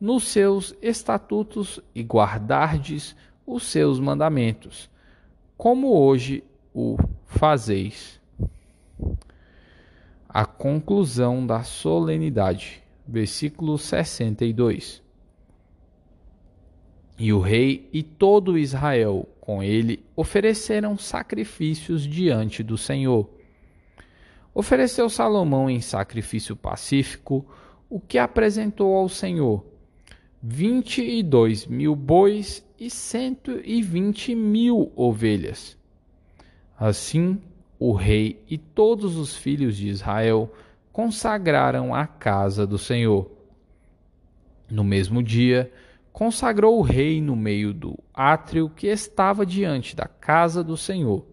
nos 0.00 0.24
seus 0.24 0.74
estatutos 0.82 1.78
e 1.94 2.02
guardardes 2.02 3.14
os 3.46 3.62
seus 3.62 4.00
mandamentos, 4.00 4.90
como 5.56 5.96
hoje 5.96 6.42
o 6.74 6.96
fazeis. 7.24 8.20
A 10.28 10.44
conclusão 10.44 11.46
da 11.46 11.62
solenidade, 11.62 12.82
versículo 13.06 13.78
62. 13.78 15.02
E 17.22 17.32
o 17.32 17.38
rei 17.38 17.88
e 17.92 18.02
todo 18.02 18.58
Israel 18.58 19.28
com 19.40 19.62
ele 19.62 20.04
ofereceram 20.16 20.98
sacrifícios 20.98 22.02
diante 22.02 22.64
do 22.64 22.76
Senhor. 22.76 23.30
Ofereceu 24.52 25.08
Salomão 25.08 25.70
em 25.70 25.80
sacrifício 25.80 26.56
pacífico 26.56 27.46
o 27.88 28.00
que 28.00 28.18
apresentou 28.18 28.96
ao 28.96 29.08
Senhor: 29.08 29.64
vinte 30.42 31.00
e 31.00 31.22
dois 31.22 31.64
mil 31.64 31.94
bois 31.94 32.66
e 32.76 32.90
cento 32.90 33.60
e 33.64 33.80
vinte 33.82 34.34
mil 34.34 34.90
ovelhas. 34.96 35.78
Assim, 36.76 37.40
o 37.78 37.92
rei 37.92 38.42
e 38.50 38.58
todos 38.58 39.16
os 39.16 39.36
filhos 39.36 39.76
de 39.76 39.86
Israel 39.86 40.52
consagraram 40.90 41.94
a 41.94 42.04
casa 42.04 42.66
do 42.66 42.78
Senhor. 42.78 43.30
No 44.68 44.82
mesmo 44.82 45.22
dia, 45.22 45.70
consagrou 46.12 46.78
o 46.78 46.82
rei 46.82 47.20
no 47.20 47.34
meio 47.34 47.72
do 47.72 47.98
átrio 48.12 48.68
que 48.68 48.86
estava 48.86 49.46
diante 49.46 49.96
da 49.96 50.06
casa 50.06 50.62
do 50.62 50.76
Senhor, 50.76 51.24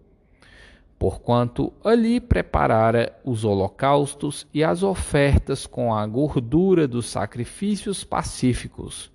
porquanto 0.98 1.74
ali 1.84 2.20
preparara 2.20 3.14
os 3.24 3.44
holocaustos 3.44 4.48
e 4.54 4.64
as 4.64 4.82
ofertas 4.82 5.68
com 5.68 5.94
a 5.94 6.08
gordura 6.08 6.88
dos 6.88 7.08
sacrifícios 7.08 8.04
pacíficos. 8.04 9.12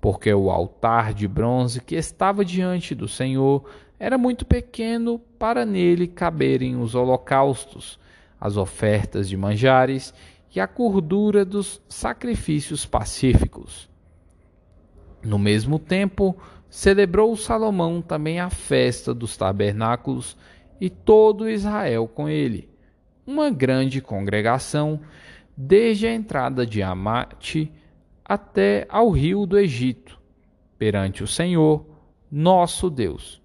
Porque 0.00 0.34
o 0.34 0.50
altar 0.50 1.14
de 1.14 1.28
bronze 1.28 1.80
que 1.80 1.94
estava 1.94 2.44
diante 2.44 2.92
do 2.92 3.06
Senhor 3.06 3.64
era 4.00 4.18
muito 4.18 4.44
pequeno 4.44 5.20
para 5.38 5.64
nele 5.64 6.08
caberem 6.08 6.74
os 6.74 6.96
holocaustos, 6.96 8.00
as 8.40 8.56
ofertas 8.56 9.28
de 9.28 9.36
manjares 9.36 10.12
e 10.52 10.58
a 10.58 10.66
gordura 10.66 11.44
dos 11.44 11.80
sacrifícios 11.88 12.84
pacíficos. 12.84 13.91
No 15.24 15.38
mesmo 15.38 15.78
tempo, 15.78 16.36
celebrou 16.68 17.36
Salomão 17.36 18.02
também 18.02 18.40
a 18.40 18.50
festa 18.50 19.14
dos 19.14 19.36
tabernáculos 19.36 20.36
e 20.80 20.90
todo 20.90 21.48
Israel 21.48 22.08
com 22.08 22.28
ele, 22.28 22.68
uma 23.26 23.50
grande 23.50 24.00
congregação, 24.00 25.00
desde 25.56 26.06
a 26.06 26.14
entrada 26.14 26.66
de 26.66 26.82
Amate 26.82 27.70
até 28.24 28.86
ao 28.88 29.10
rio 29.10 29.46
do 29.46 29.58
Egito, 29.58 30.18
perante 30.78 31.22
o 31.22 31.26
Senhor, 31.26 31.86
nosso 32.30 32.90
Deus. 32.90 33.40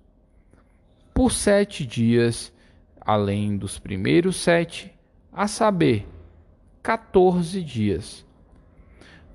Por 1.13 1.31
sete 1.31 1.85
dias, 1.85 2.53
além 2.99 3.57
dos 3.57 3.77
primeiros 3.77 4.37
sete, 4.37 4.91
a 5.31 5.47
saber, 5.47 6.07
quatorze 6.81 7.61
dias. 7.61 8.25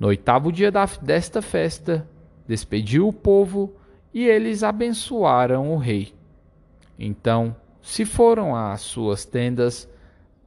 No 0.01 0.09
oitavo 0.09 0.51
dia 0.51 0.73
desta 1.01 1.41
festa, 1.41 2.09
despediu 2.47 3.09
o 3.09 3.13
povo 3.13 3.75
e 4.13 4.27
eles 4.27 4.63
abençoaram 4.63 5.73
o 5.73 5.77
rei. 5.77 6.13
Então 6.99 7.57
se 7.83 8.05
foram 8.05 8.55
às 8.55 8.83
suas 8.83 9.25
tendas, 9.25 9.91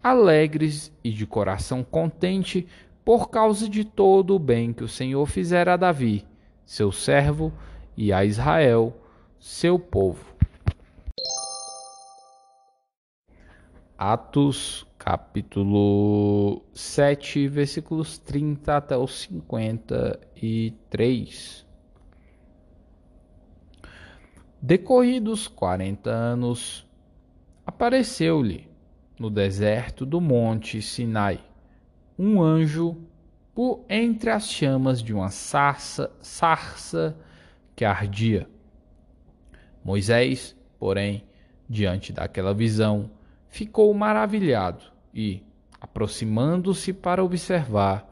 alegres 0.01 0.93
e 1.03 1.12
de 1.12 1.27
coração 1.27 1.84
contente, 1.84 2.65
por 3.03 3.29
causa 3.29 3.67
de 3.69 3.84
todo 3.84 4.36
o 4.36 4.39
bem 4.39 4.71
que 4.71 4.84
o 4.84 4.88
Senhor 4.88 5.25
fizera 5.27 5.73
a 5.73 5.77
Davi, 5.77 6.25
seu 6.65 6.93
servo, 6.93 7.51
e 7.97 8.12
a 8.12 8.25
Israel, 8.25 8.93
seu 9.39 9.77
povo. 9.77 10.34
Atos, 13.97 14.88
capítulo 14.97 16.62
7, 16.73 17.47
versículos 17.47 18.17
30 18.17 18.77
até 18.77 18.97
os 18.97 19.21
53. 19.21 21.64
Decorridos 24.67 25.47
quarenta 25.47 26.10
anos, 26.10 26.88
apareceu-lhe 27.67 28.67
no 29.19 29.30
deserto 29.30 30.08
do 30.08 30.19
monte 30.19 30.82
Sinai 30.82 31.39
um 32.17 32.41
anjo 32.41 32.97
por 33.54 33.86
entre 33.88 34.32
as 34.32 34.49
chamas 34.49 35.04
de 35.04 35.13
uma 35.13 35.30
sarça, 35.30 36.12
sarça 36.19 37.15
que 37.75 37.86
ardia. 37.86 38.49
Moisés, 39.84 40.58
porém, 40.80 41.23
diante 41.69 42.12
daquela 42.12 42.51
visão, 42.51 43.12
ficou 43.47 43.93
maravilhado 43.93 44.84
e, 45.13 45.43
aproximando-se 45.80 46.91
para 46.91 47.23
observar, 47.23 48.12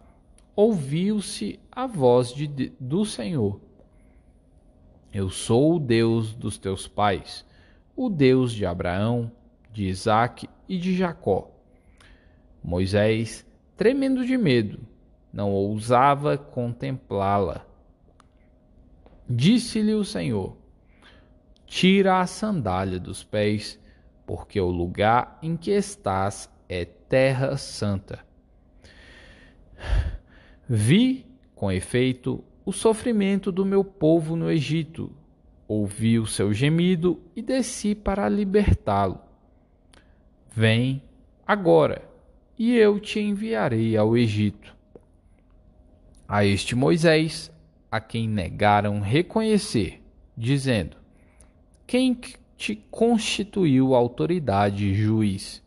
ouviu-se 0.56 1.60
a 1.72 1.88
voz 1.88 2.32
de, 2.32 2.72
do 2.80 3.04
Senhor. 3.06 3.60
Eu 5.14 5.30
sou 5.30 5.76
o 5.76 5.80
Deus 5.80 6.34
dos 6.34 6.58
teus 6.58 6.88
pais, 6.88 7.46
o 7.96 8.10
Deus 8.10 8.52
de 8.52 8.66
Abraão, 8.66 9.32
de 9.72 9.86
Isaque 9.86 10.50
e 10.68 10.76
de 10.76 10.96
Jacó. 10.96 11.52
Moisés, 12.64 13.46
tremendo 13.78 14.26
de 14.26 14.36
medo, 14.36 14.80
não 15.32 15.52
ousava 15.52 16.36
contemplá-la. 16.36 17.64
Disse-lhe 19.30 19.94
o 19.94 20.04
Senhor: 20.04 20.58
Tira 21.68 22.20
a 22.20 22.26
sandália 22.26 23.00
dos 23.00 23.24
pés, 23.24 23.80
porque 24.26 24.60
o 24.60 24.72
lugar 24.72 25.38
em 25.44 25.56
que 25.56 25.70
estás 25.70 26.50
é 26.68 26.86
terra 26.86 27.56
santa. 27.56 28.26
Vi, 30.68 31.24
com 31.54 31.72
efeito, 31.72 32.44
o 32.66 32.72
sofrimento 32.72 33.52
do 33.52 33.66
meu 33.66 33.84
povo 33.84 34.36
no 34.36 34.50
Egito, 34.50 35.12
ouvi 35.68 36.20
o 36.20 36.26
seu 36.26 36.54
gemido 36.54 37.20
e 37.36 37.42
desci 37.42 37.94
para 37.94 38.30
libertá-lo. 38.30 39.20
Vem 40.56 41.02
agora, 41.46 42.08
e 42.58 42.76
eu 42.76 43.00
te 43.00 43.20
enviarei 43.20 43.98
ao 43.98 44.16
Egito. 44.16 44.76
A 46.28 46.46
este 46.46 46.76
Moisés, 46.76 47.52
a 47.92 48.00
quem 48.00 48.28
negaram 48.28 49.02
reconhecer, 49.02 50.02
dizendo: 50.38 50.96
Quem 51.86 52.18
te 52.56 52.76
constituiu 52.90 53.94
autoridade 53.94 54.88
e 54.88 54.94
juiz? 54.94 55.62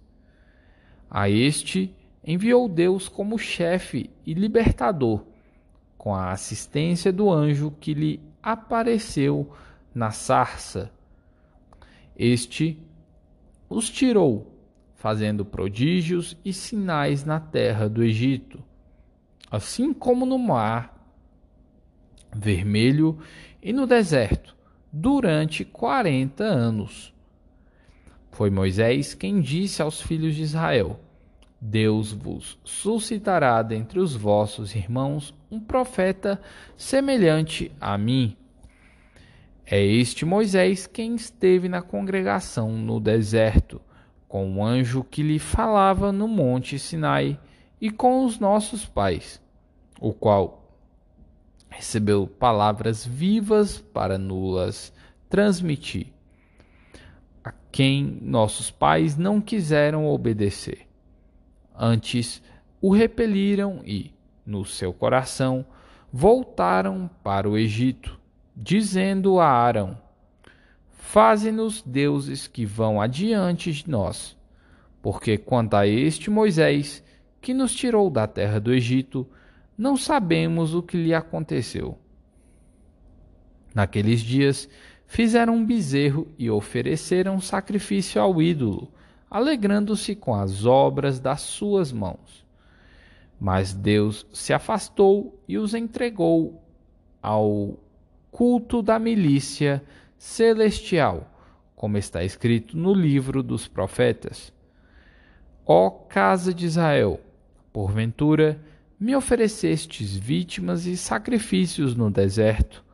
A 1.11 1.29
este 1.29 1.95
enviou 2.25 2.69
Deus 2.69 3.09
como 3.09 3.39
chefe 3.39 4.11
e 4.25 4.35
libertador, 4.35 5.25
com 6.07 6.14
a 6.14 6.31
assistência 6.31 7.12
do 7.12 7.33
anjo 7.33 7.75
que 7.81 7.92
lhe 7.92 8.21
apareceu 8.40 9.53
na 9.92 10.12
sarça. 10.12 10.88
Este 12.16 12.79
os 13.69 13.90
tirou, 13.90 14.57
fazendo 14.95 15.45
prodígios 15.45 16.37
e 16.45 16.53
sinais 16.53 17.25
na 17.25 17.40
terra 17.40 17.88
do 17.88 18.05
Egito, 18.05 18.62
assim 19.51 19.92
como 19.92 20.25
no 20.25 20.38
mar 20.38 20.97
vermelho 22.33 23.19
e 23.61 23.73
no 23.73 23.85
deserto, 23.85 24.57
durante 24.92 25.64
quarenta 25.64 26.45
anos. 26.45 27.12
Foi 28.31 28.49
Moisés 28.49 29.12
quem 29.12 29.40
disse 29.40 29.83
aos 29.83 30.01
filhos 30.01 30.37
de 30.37 30.42
Israel: 30.42 31.01
Deus 31.61 32.12
vos 32.12 32.59
suscitará 32.64 33.62
dentre 33.62 33.99
os 33.99 34.14
vossos 34.14 34.75
irmãos 34.75 35.35
um 35.51 35.59
profeta 35.59 36.40
semelhante 36.77 37.73
a 37.81 37.97
mim. 37.97 38.37
É 39.64 39.83
este 39.83 40.25
Moisés 40.25 40.87
quem 40.87 41.14
esteve 41.14 41.69
na 41.69 41.81
congregação 41.81 42.73
no 42.73 43.01
deserto, 43.01 43.81
com 44.29 44.57
o 44.57 44.64
anjo 44.64 45.03
que 45.03 45.23
lhe 45.23 45.38
falava 45.38 46.12
no 46.12 46.29
monte 46.29 46.79
Sinai 46.79 47.40
e 47.81 47.90
com 47.90 48.25
os 48.25 48.38
nossos 48.38 48.85
pais, 48.85 49.40
o 49.99 50.12
qual 50.12 50.71
recebeu 51.71 52.27
palavras 52.27 53.05
vivas 53.05 53.81
para 53.81 54.19
nulas 54.19 54.92
transmitir, 55.29 56.09
a 57.42 57.53
quem 57.73 58.19
nossos 58.23 58.71
pais 58.71 59.16
não 59.16 59.40
quiseram 59.40 60.07
obedecer 60.07 60.86
Antes 61.79 62.43
o 62.81 62.91
repeliram 62.91 63.83
e, 63.85 64.12
no 64.45 64.65
seu 64.65 64.93
coração, 64.93 65.65
voltaram 66.12 67.11
para 67.23 67.49
o 67.49 67.59
Egito, 67.59 68.19
dizendo 68.57 69.39
a 69.39 69.49
Arão: 69.49 69.99
Faze-nos 70.91 71.83
deuses 71.83 72.47
que 72.47 72.65
vão 72.65 73.01
adiante 73.01 73.73
de 73.73 73.91
nós. 73.91 74.37
Porque 75.03 75.37
quanto 75.37 75.75
a 75.75 75.87
este 75.87 76.31
Moisés, 76.31 77.05
que 77.41 77.55
nos 77.55 77.75
tirou 77.75 78.11
da 78.11 78.27
terra 78.27 78.59
do 78.59 78.73
Egito, 78.73 79.27
não 79.77 79.97
sabemos 79.97 80.75
o 80.75 80.83
que 80.83 80.97
lhe 80.97 81.15
aconteceu. 81.15 81.99
Naqueles 83.75 84.21
dias 84.21 84.69
fizeram 85.07 85.55
um 85.55 85.65
bezerro 85.65 86.27
e 86.39 86.51
ofereceram 86.51 87.41
sacrifício 87.41 88.21
ao 88.21 88.41
ídolo, 88.41 88.91
alegrando-se 89.31 90.15
com 90.15 90.35
as 90.35 90.65
obras 90.65 91.19
das 91.19 91.41
suas 91.41 91.93
mãos. 91.93 92.45
Mas 93.39 93.75
Deus 93.75 94.27
se 94.33 94.53
afastou 94.53 95.39
e 95.47 95.59
os 95.59 95.75
entregou 95.75 96.62
ao 97.23 97.79
culto 98.31 98.83
da 98.83 98.99
milícia 98.99 99.83
celestial, 100.17 101.31
como 101.75 101.99
está 101.99 102.25
escrito 102.25 102.77
no 102.77 102.95
livro 102.95 103.43
dos 103.43 103.69
profetas. 103.69 104.53
Ó 105.67 105.91
casa 105.91 106.55
de 106.55 106.65
Israel, 106.67 107.21
porventura 107.73 108.61
me 108.99 109.15
oferecestes 109.15 110.17
vítimas 110.17 110.87
e 110.87 110.97
sacrifícios 110.97 111.95
no 111.95 112.11
deserto, 112.11 112.85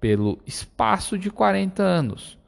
pelo 0.00 0.38
espaço 0.46 1.18
de 1.18 1.30
quarenta 1.30 1.82
anos, 1.82 2.38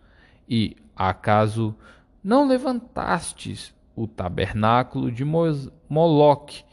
e 0.48 0.76
acaso 0.94 1.74
não 2.22 2.46
levantastes 2.46 3.74
o 3.94 4.06
tabernáculo 4.06 5.10
de 5.10 5.24
Moloque 5.24 6.64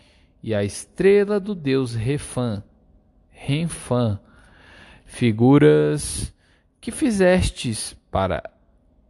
e 0.42 0.54
a 0.54 0.64
estrela 0.64 1.40
do 1.40 1.56
deus 1.56 1.94
Refã, 1.94 2.64
Renfã, 3.30 4.20
figuras 5.06 6.34
que 6.80 6.92
fizestes 6.92 7.94
para 8.12 8.44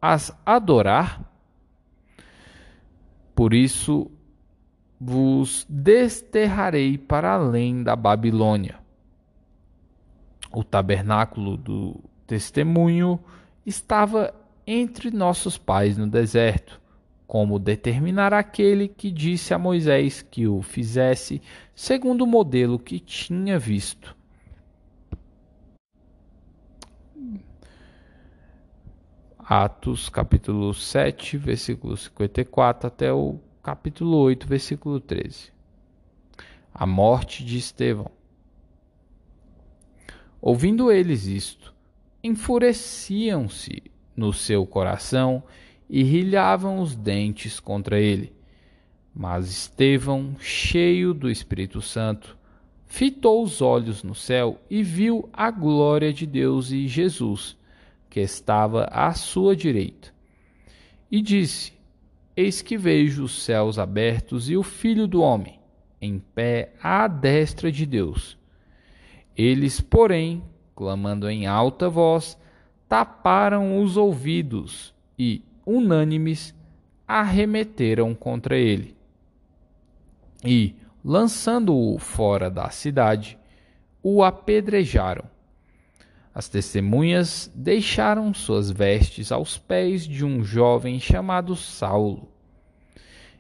as 0.02 0.36
adorar? 0.45 1.21
Por 3.36 3.54
isso 3.54 4.10
vos 5.00 5.65
desterrarei 5.69 6.97
para 6.97 7.34
além 7.34 7.84
da 7.84 7.95
Babilônia. 7.95 8.80
O 10.52 10.63
tabernáculo 10.63 11.56
do 11.56 12.04
testemunho 12.26 13.19
estava 13.65 14.34
entre 14.67 15.10
nossos 15.10 15.58
pais 15.58 15.97
no 15.97 16.06
deserto, 16.06 16.82
como 17.25 17.58
determinar 17.58 18.34
aquele 18.34 18.89
que 18.89 19.10
disse 19.10 19.53
a 19.53 19.58
Moisés 19.58 20.21
que 20.21 20.45
o 20.45 20.62
fizesse 20.62 21.41
segundo 21.73 22.25
o 22.25 22.27
modelo 22.27 22.77
que 22.77 22.99
tinha 22.99 23.58
visto. 23.58 24.15
Atos 29.39 30.10
capítulo 30.10 30.73
7, 30.73 31.38
versículo 31.38 31.95
54 31.95 32.88
até 32.88 33.13
o 33.13 33.39
capítulo 33.63 34.17
8, 34.17 34.45
versículo 34.45 34.99
13. 34.99 35.53
A 36.73 36.86
morte 36.86 37.45
de 37.45 37.58
Estevão. 37.58 38.12
Ouvindo 40.41 40.91
eles 40.91 41.25
isto, 41.25 41.73
enfureciam-se 42.21 43.84
no 44.17 44.34
seu 44.34 44.65
coração 44.65 45.43
e 45.88 46.03
rilhavam 46.03 46.80
os 46.80 46.95
dentes 46.95 47.60
contra 47.60 47.99
ele. 47.99 48.34
Mas 49.13 49.49
Estevão, 49.49 50.36
cheio 50.39 51.13
do 51.13 51.30
Espírito 51.30 51.82
Santo, 51.82 52.38
fitou 52.86 53.43
os 53.43 53.62
olhos 53.62 54.03
no 54.03 54.15
céu 54.15 54.60
e 54.69 54.84
viu 54.84 55.30
a 55.32 55.49
glória 55.51 56.12
de 56.12 56.25
Deus 56.25 56.71
e 56.71 56.88
Jesus, 56.88 57.56
que 58.10 58.19
estava 58.19 58.86
à 58.91 59.13
sua 59.13 59.56
direita. 59.56 60.13
E 61.10 61.21
disse: 61.21 61.73
Eis 62.36 62.62
que 62.62 62.77
vejo 62.77 63.23
os 63.23 63.43
céus 63.43 63.80
abertos 63.80 64.49
e 64.49 64.58
o 64.58 64.63
Filho 64.63 65.08
do 65.08 65.21
Homem, 65.21 65.60
em 66.01 66.19
pé 66.19 66.73
à 66.82 67.08
destra 67.08 67.71
de 67.71 67.86
Deus. 67.86 68.38
Eles, 69.36 69.80
porém, 69.80 70.43
clamando 70.75 71.30
em 71.30 71.47
alta 71.47 71.89
voz, 71.89 72.38
taparam 72.88 73.82
os 73.82 73.97
ouvidos 73.97 74.93
e, 75.17 75.41
unânimes, 75.65 76.56
arremeteram 77.08 78.13
contra 78.13 78.58
ele. 78.58 78.95
E, 80.43 80.76
lançando-o 81.04 81.97
fora 81.97 82.50
da 82.50 82.69
cidade, 82.69 83.38
o 84.02 84.23
apedrejaram. 84.23 85.26
As 86.34 86.47
testemunhas 86.47 87.52
deixaram 87.56 88.34
suas 88.34 88.69
vestes 88.69 89.32
aos 89.32 89.58
pés 89.58 90.06
de 90.08 90.23
um 90.23 90.43
jovem 90.43 91.00
chamado 91.00 91.56
Saulo 91.56 92.30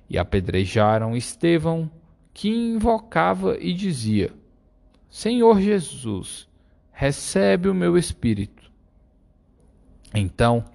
e 0.09 0.17
apedrejaram 0.17 1.15
Estevão, 1.15 1.91
que 2.33 2.49
invocava 2.49 3.57
e 3.59 3.73
dizia: 3.73 4.33
Senhor 5.09 5.59
Jesus, 5.61 6.47
recebe 6.91 7.69
o 7.69 7.75
meu 7.75 7.97
espírito. 7.97 8.56
Então, 10.17 10.65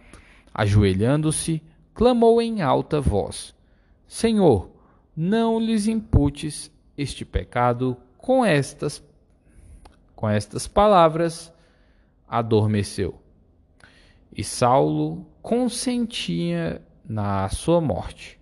ajoelhando-se, 0.54 1.62
clamou 1.92 2.40
em 2.40 2.62
alta 2.62 3.00
voz: 3.00 3.54
Senhor, 4.06 4.70
não 5.16 5.58
lhes 5.58 5.88
imputes 5.88 6.70
este 6.96 7.24
pecado 7.24 7.96
com 8.16 8.44
estas 8.44 9.02
com 10.14 10.28
estas 10.28 10.68
palavras 10.68 11.52
adormeceu. 12.28 13.20
E 14.32 14.44
Saulo 14.44 15.26
consentia 15.42 16.80
na 17.04 17.48
sua 17.48 17.80
morte. 17.80 18.38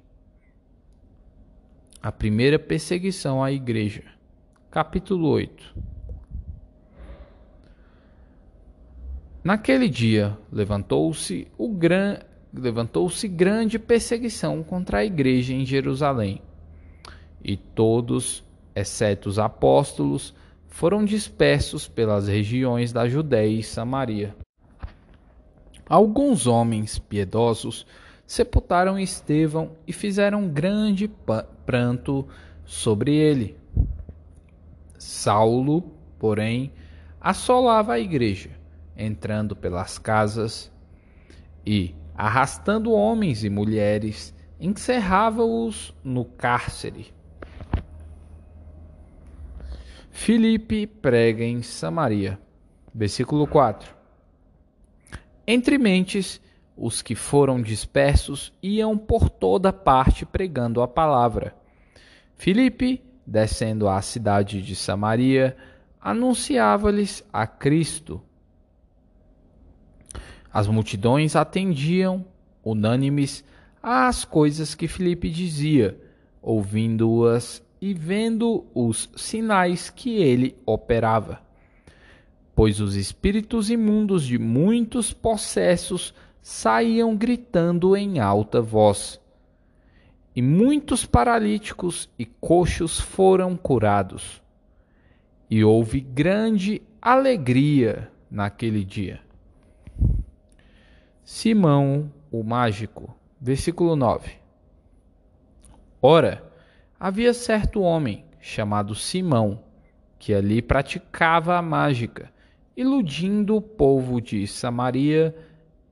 A 2.02 2.12
primeira 2.12 2.58
perseguição 2.58 3.42
à 3.42 3.50
igreja. 3.50 4.04
Capítulo 4.70 5.28
8. 5.28 5.74
Naquele 9.42 9.88
dia 9.88 10.36
levantou-se 10.52 11.48
gran... 11.78 12.18
levantou-se 12.52 13.26
grande 13.26 13.78
perseguição 13.78 14.62
contra 14.62 14.98
a 14.98 15.04
igreja 15.04 15.54
em 15.54 15.64
Jerusalém. 15.64 16.42
E 17.42 17.56
todos, 17.56 18.44
exceto 18.74 19.30
os 19.30 19.38
apóstolos, 19.38 20.34
foram 20.68 21.04
dispersos 21.04 21.88
pelas 21.88 22.28
regiões 22.28 22.92
da 22.92 23.08
Judéia 23.08 23.60
e 23.60 23.62
Samaria. 23.62 24.36
Alguns 25.88 26.46
homens 26.46 26.98
piedosos 26.98 27.86
sepultaram 28.26 28.98
Estevão 28.98 29.72
e 29.86 29.92
fizeram 29.92 30.46
grande 30.48 31.10
pranto 31.66 32.28
sobre 32.64 33.14
ele. 33.16 33.56
Saulo, 34.98 35.82
porém, 36.18 36.70
assolava 37.20 37.94
a 37.94 37.98
igreja, 37.98 38.50
entrando 39.00 39.56
pelas 39.56 39.98
casas 39.98 40.70
e, 41.64 41.94
arrastando 42.14 42.92
homens 42.92 43.44
e 43.44 43.50
mulheres, 43.50 44.34
encerrava-os 44.60 45.94
no 46.04 46.24
cárcere 46.24 47.14
Filipe 50.22 50.86
prega 50.86 51.44
em 51.44 51.62
Samaria. 51.62 52.38
Versículo 52.94 53.46
4. 53.46 53.94
Entre 55.46 55.78
mentes, 55.78 56.38
os 56.76 57.00
que 57.00 57.14
foram 57.14 57.62
dispersos 57.62 58.52
iam 58.62 58.98
por 58.98 59.30
toda 59.30 59.72
parte 59.72 60.26
pregando 60.26 60.82
a 60.82 60.86
palavra. 60.86 61.54
Filipe, 62.34 63.02
descendo 63.26 63.88
à 63.88 64.02
cidade 64.02 64.60
de 64.60 64.76
Samaria, 64.76 65.56
anunciava-lhes 65.98 67.26
a 67.32 67.46
Cristo. 67.46 68.20
As 70.52 70.66
multidões 70.66 71.36
atendiam, 71.36 72.24
unânimes, 72.64 73.44
às 73.82 74.24
coisas 74.24 74.74
que 74.74 74.88
Filipe 74.88 75.30
dizia, 75.30 75.98
ouvindo-as 76.42 77.62
e 77.80 77.94
vendo 77.94 78.66
os 78.74 79.08
sinais 79.16 79.88
que 79.88 80.16
ele 80.16 80.56
operava. 80.66 81.40
Pois 82.54 82.80
os 82.80 82.94
espíritos 82.94 83.70
imundos 83.70 84.26
de 84.26 84.38
muitos 84.38 85.12
possessos 85.12 86.12
saíam 86.42 87.16
gritando 87.16 87.96
em 87.96 88.18
alta 88.18 88.60
voz. 88.60 89.20
E 90.34 90.42
muitos 90.42 91.06
paralíticos 91.06 92.08
e 92.18 92.24
coxos 92.24 93.00
foram 93.00 93.56
curados. 93.56 94.42
E 95.48 95.64
houve 95.64 96.00
grande 96.00 96.82
alegria 97.00 98.10
naquele 98.30 98.84
dia. 98.84 99.20
Simão, 101.32 102.12
o 102.28 102.42
mágico, 102.42 103.16
versículo 103.40 103.94
9. 103.94 104.32
Ora, 106.02 106.42
havia 106.98 107.32
certo 107.32 107.80
homem 107.80 108.24
chamado 108.40 108.96
Simão 108.96 109.62
que 110.18 110.34
ali 110.34 110.60
praticava 110.60 111.56
a 111.56 111.62
mágica, 111.62 112.32
iludindo 112.76 113.54
o 113.54 113.62
povo 113.62 114.20
de 114.20 114.44
Samaria, 114.48 115.34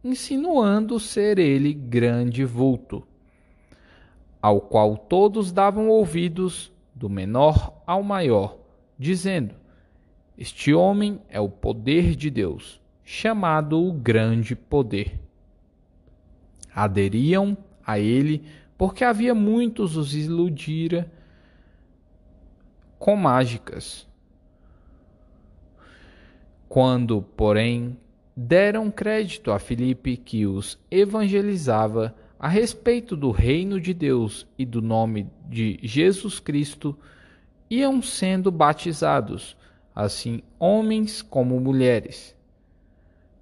insinuando 0.03 0.98
ser 0.98 1.38
ele 1.38 1.72
grande 1.72 2.44
vulto, 2.44 3.07
ao 4.42 4.61
qual 4.61 4.96
todos 4.96 5.53
davam 5.53 5.88
ouvidos, 5.88 6.72
do 6.92 7.09
menor 7.09 7.81
ao 7.87 8.03
maior, 8.03 8.59
dizendo: 8.98 9.55
Este 10.37 10.74
homem 10.74 11.22
é 11.29 11.40
o 11.40 11.48
poder 11.48 12.16
de 12.16 12.29
Deus, 12.29 12.83
chamado 13.05 13.81
o 13.81 13.92
grande 13.92 14.57
poder. 14.57 15.28
Aderiam 16.83 17.57
a 17.85 17.99
ele 17.99 18.45
porque 18.77 19.03
havia 19.03 19.35
muitos 19.35 19.97
os 19.97 20.14
iludira 20.14 21.11
com 22.99 23.17
mágicas. 23.17 24.07
Quando, 26.69 27.23
porém, 27.23 27.97
deram 28.37 28.91
crédito 28.91 29.51
a 29.51 29.59
Filipe 29.59 30.17
que 30.17 30.47
os 30.47 30.79
evangelizava 30.91 32.14
a 32.38 32.47
respeito 32.47 33.17
do 33.17 33.33
reino 33.33 33.81
de 33.81 33.93
Deus 33.93 34.47
e 34.57 34.64
do 34.64 34.81
nome 34.81 35.29
de 35.49 35.81
Jesus 35.83 36.38
Cristo, 36.38 36.97
iam 37.69 38.01
sendo 38.01 38.53
batizados, 38.53 39.57
assim 39.93 40.43
homens 40.57 41.21
como 41.21 41.59
mulheres. 41.59 42.37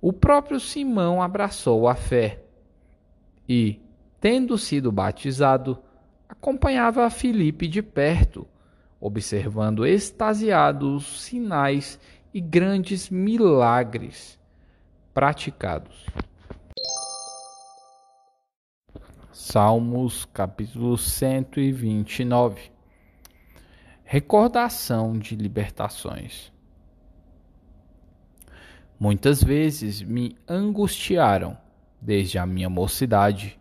O 0.01 0.13
próprio 0.15 0.59
Simão 0.59 1.21
abraçou 1.21 1.87
a 1.87 1.95
fé 1.95 2.46
e, 3.49 3.81
tendo 4.21 4.57
sido 4.59 4.91
batizado, 4.91 5.79
acompanhava 6.29 7.09
Filipe 7.11 7.69
de 7.69 7.83
perto, 7.83 8.47
observando 9.01 9.87
extasiado 9.87 10.95
os 10.95 11.23
sinais 11.23 11.99
e 12.33 12.41
grandes 12.41 13.09
milagres 13.09 14.39
praticados. 15.15 16.07
Salmos 19.33 20.25
capítulo 20.25 20.99
129 20.99 22.73
Recordação 24.05 25.19
de 25.19 25.35
libertações. 25.35 26.53
Muitas 28.99 29.43
vezes 29.43 30.01
me 30.01 30.37
angustiaram 30.49 31.59
desde 32.01 32.39
a 32.39 32.47
minha 32.47 32.69
mocidade 32.69 33.59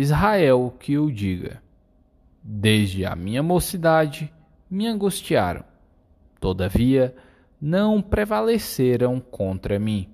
Israel 0.00 0.74
que 0.78 0.96
o 0.96 1.10
diga. 1.10 1.62
Desde 2.42 3.04
a 3.04 3.14
minha 3.14 3.42
mocidade 3.42 4.32
me 4.70 4.86
angustiaram, 4.86 5.62
todavia 6.40 7.14
não 7.60 8.00
prevaleceram 8.00 9.20
contra 9.20 9.78
mim. 9.78 10.08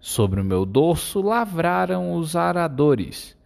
Sobre 0.00 0.40
o 0.40 0.44
meu 0.44 0.66
dorso 0.66 1.20
lavraram 1.20 2.14
os 2.14 2.34
aradores, 2.34 3.36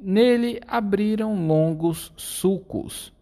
nele 0.00 0.60
abriram 0.68 1.48
longos 1.48 2.12
sulcos. 2.16 3.12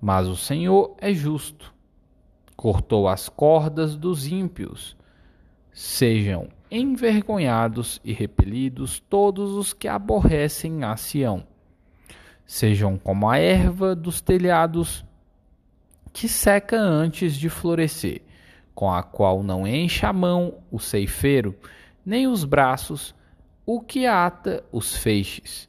Mas 0.00 0.28
o 0.28 0.36
Senhor 0.36 0.94
é 0.98 1.12
justo, 1.12 1.74
cortou 2.56 3.08
as 3.08 3.28
cordas 3.28 3.96
dos 3.96 4.28
ímpios. 4.28 4.96
Sejam 5.72 6.48
envergonhados 6.74 8.00
e 8.02 8.14
repelidos 8.14 8.98
todos 8.98 9.50
os 9.50 9.74
que 9.74 9.86
aborrecem 9.86 10.82
a 10.84 10.96
Sião. 10.96 11.46
Sejam 12.46 12.96
como 12.96 13.28
a 13.28 13.36
erva 13.36 13.94
dos 13.94 14.22
telhados 14.22 15.04
que 16.14 16.26
seca 16.28 16.78
antes 16.78 17.36
de 17.36 17.50
florescer, 17.50 18.22
com 18.74 18.90
a 18.90 19.02
qual 19.02 19.42
não 19.42 19.66
enche 19.66 20.06
a 20.06 20.12
mão 20.14 20.62
o 20.70 20.78
ceifeiro, 20.78 21.54
nem 22.04 22.26
os 22.26 22.42
braços 22.44 23.14
o 23.66 23.80
que 23.80 24.06
ata 24.06 24.64
os 24.72 24.96
feixes. 24.96 25.68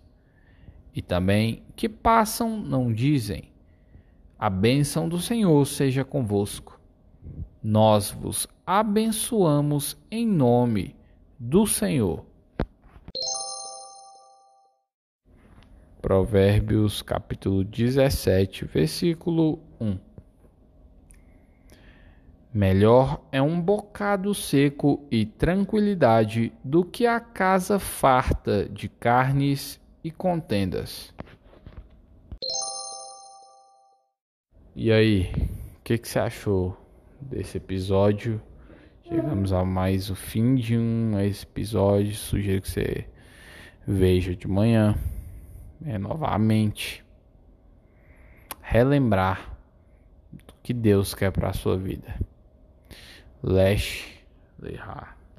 E 0.96 1.02
também 1.02 1.64
que 1.76 1.90
passam 1.90 2.58
não 2.58 2.94
dizem: 2.94 3.52
A 4.40 4.50
bênção 4.50 5.10
do 5.10 5.20
Senhor 5.20 5.66
seja 5.66 6.06
convosco. 6.06 6.80
Nós 7.62 8.12
vos 8.12 8.48
abençoamos 8.66 9.98
em 10.10 10.26
nome 10.26 10.96
do 11.38 11.68
Senhor. 11.68 12.26
Provérbios 16.02 17.02
capítulo 17.02 17.64
17, 17.64 18.66
versículo 18.66 19.60
1. 19.80 19.98
Melhor 22.54 23.22
é 23.32 23.42
um 23.42 23.60
bocado 23.60 24.34
seco 24.34 25.06
e 25.10 25.26
tranquilidade 25.26 26.54
do 26.64 26.86
que 26.86 27.08
a 27.08 27.20
casa 27.20 27.80
farta 27.80 28.70
de 28.70 28.88
carnes 28.88 29.82
e 30.04 30.12
contendas. 30.12 31.14
E 34.76 34.92
aí, 34.92 35.32
o 35.78 35.84
que, 35.84 35.98
que 35.98 36.08
você 36.08 36.20
achou 36.20 36.78
desse 37.22 37.58
episódio? 37.58 38.42
Chegamos 39.14 39.54
a 39.54 39.64
mais 39.64 40.10
o 40.10 40.16
fim 40.16 40.56
de 40.56 40.76
um 40.76 41.20
episódio. 41.20 42.16
Sugiro 42.16 42.60
que 42.64 42.68
você 42.72 43.08
veja 43.86 44.36
de 44.36 44.48
manhã 44.48 44.96
é, 45.86 46.00
novamente 46.00 47.06
relembrar 48.60 49.56
do 50.32 50.56
que 50.64 50.74
Deus 50.74 51.14
quer 51.14 51.32
para 51.32 51.52
a 51.52 51.54
sua 51.54 51.78
vida. 51.78 52.20
Lesh 53.44 54.04
Lehar. 54.60 55.16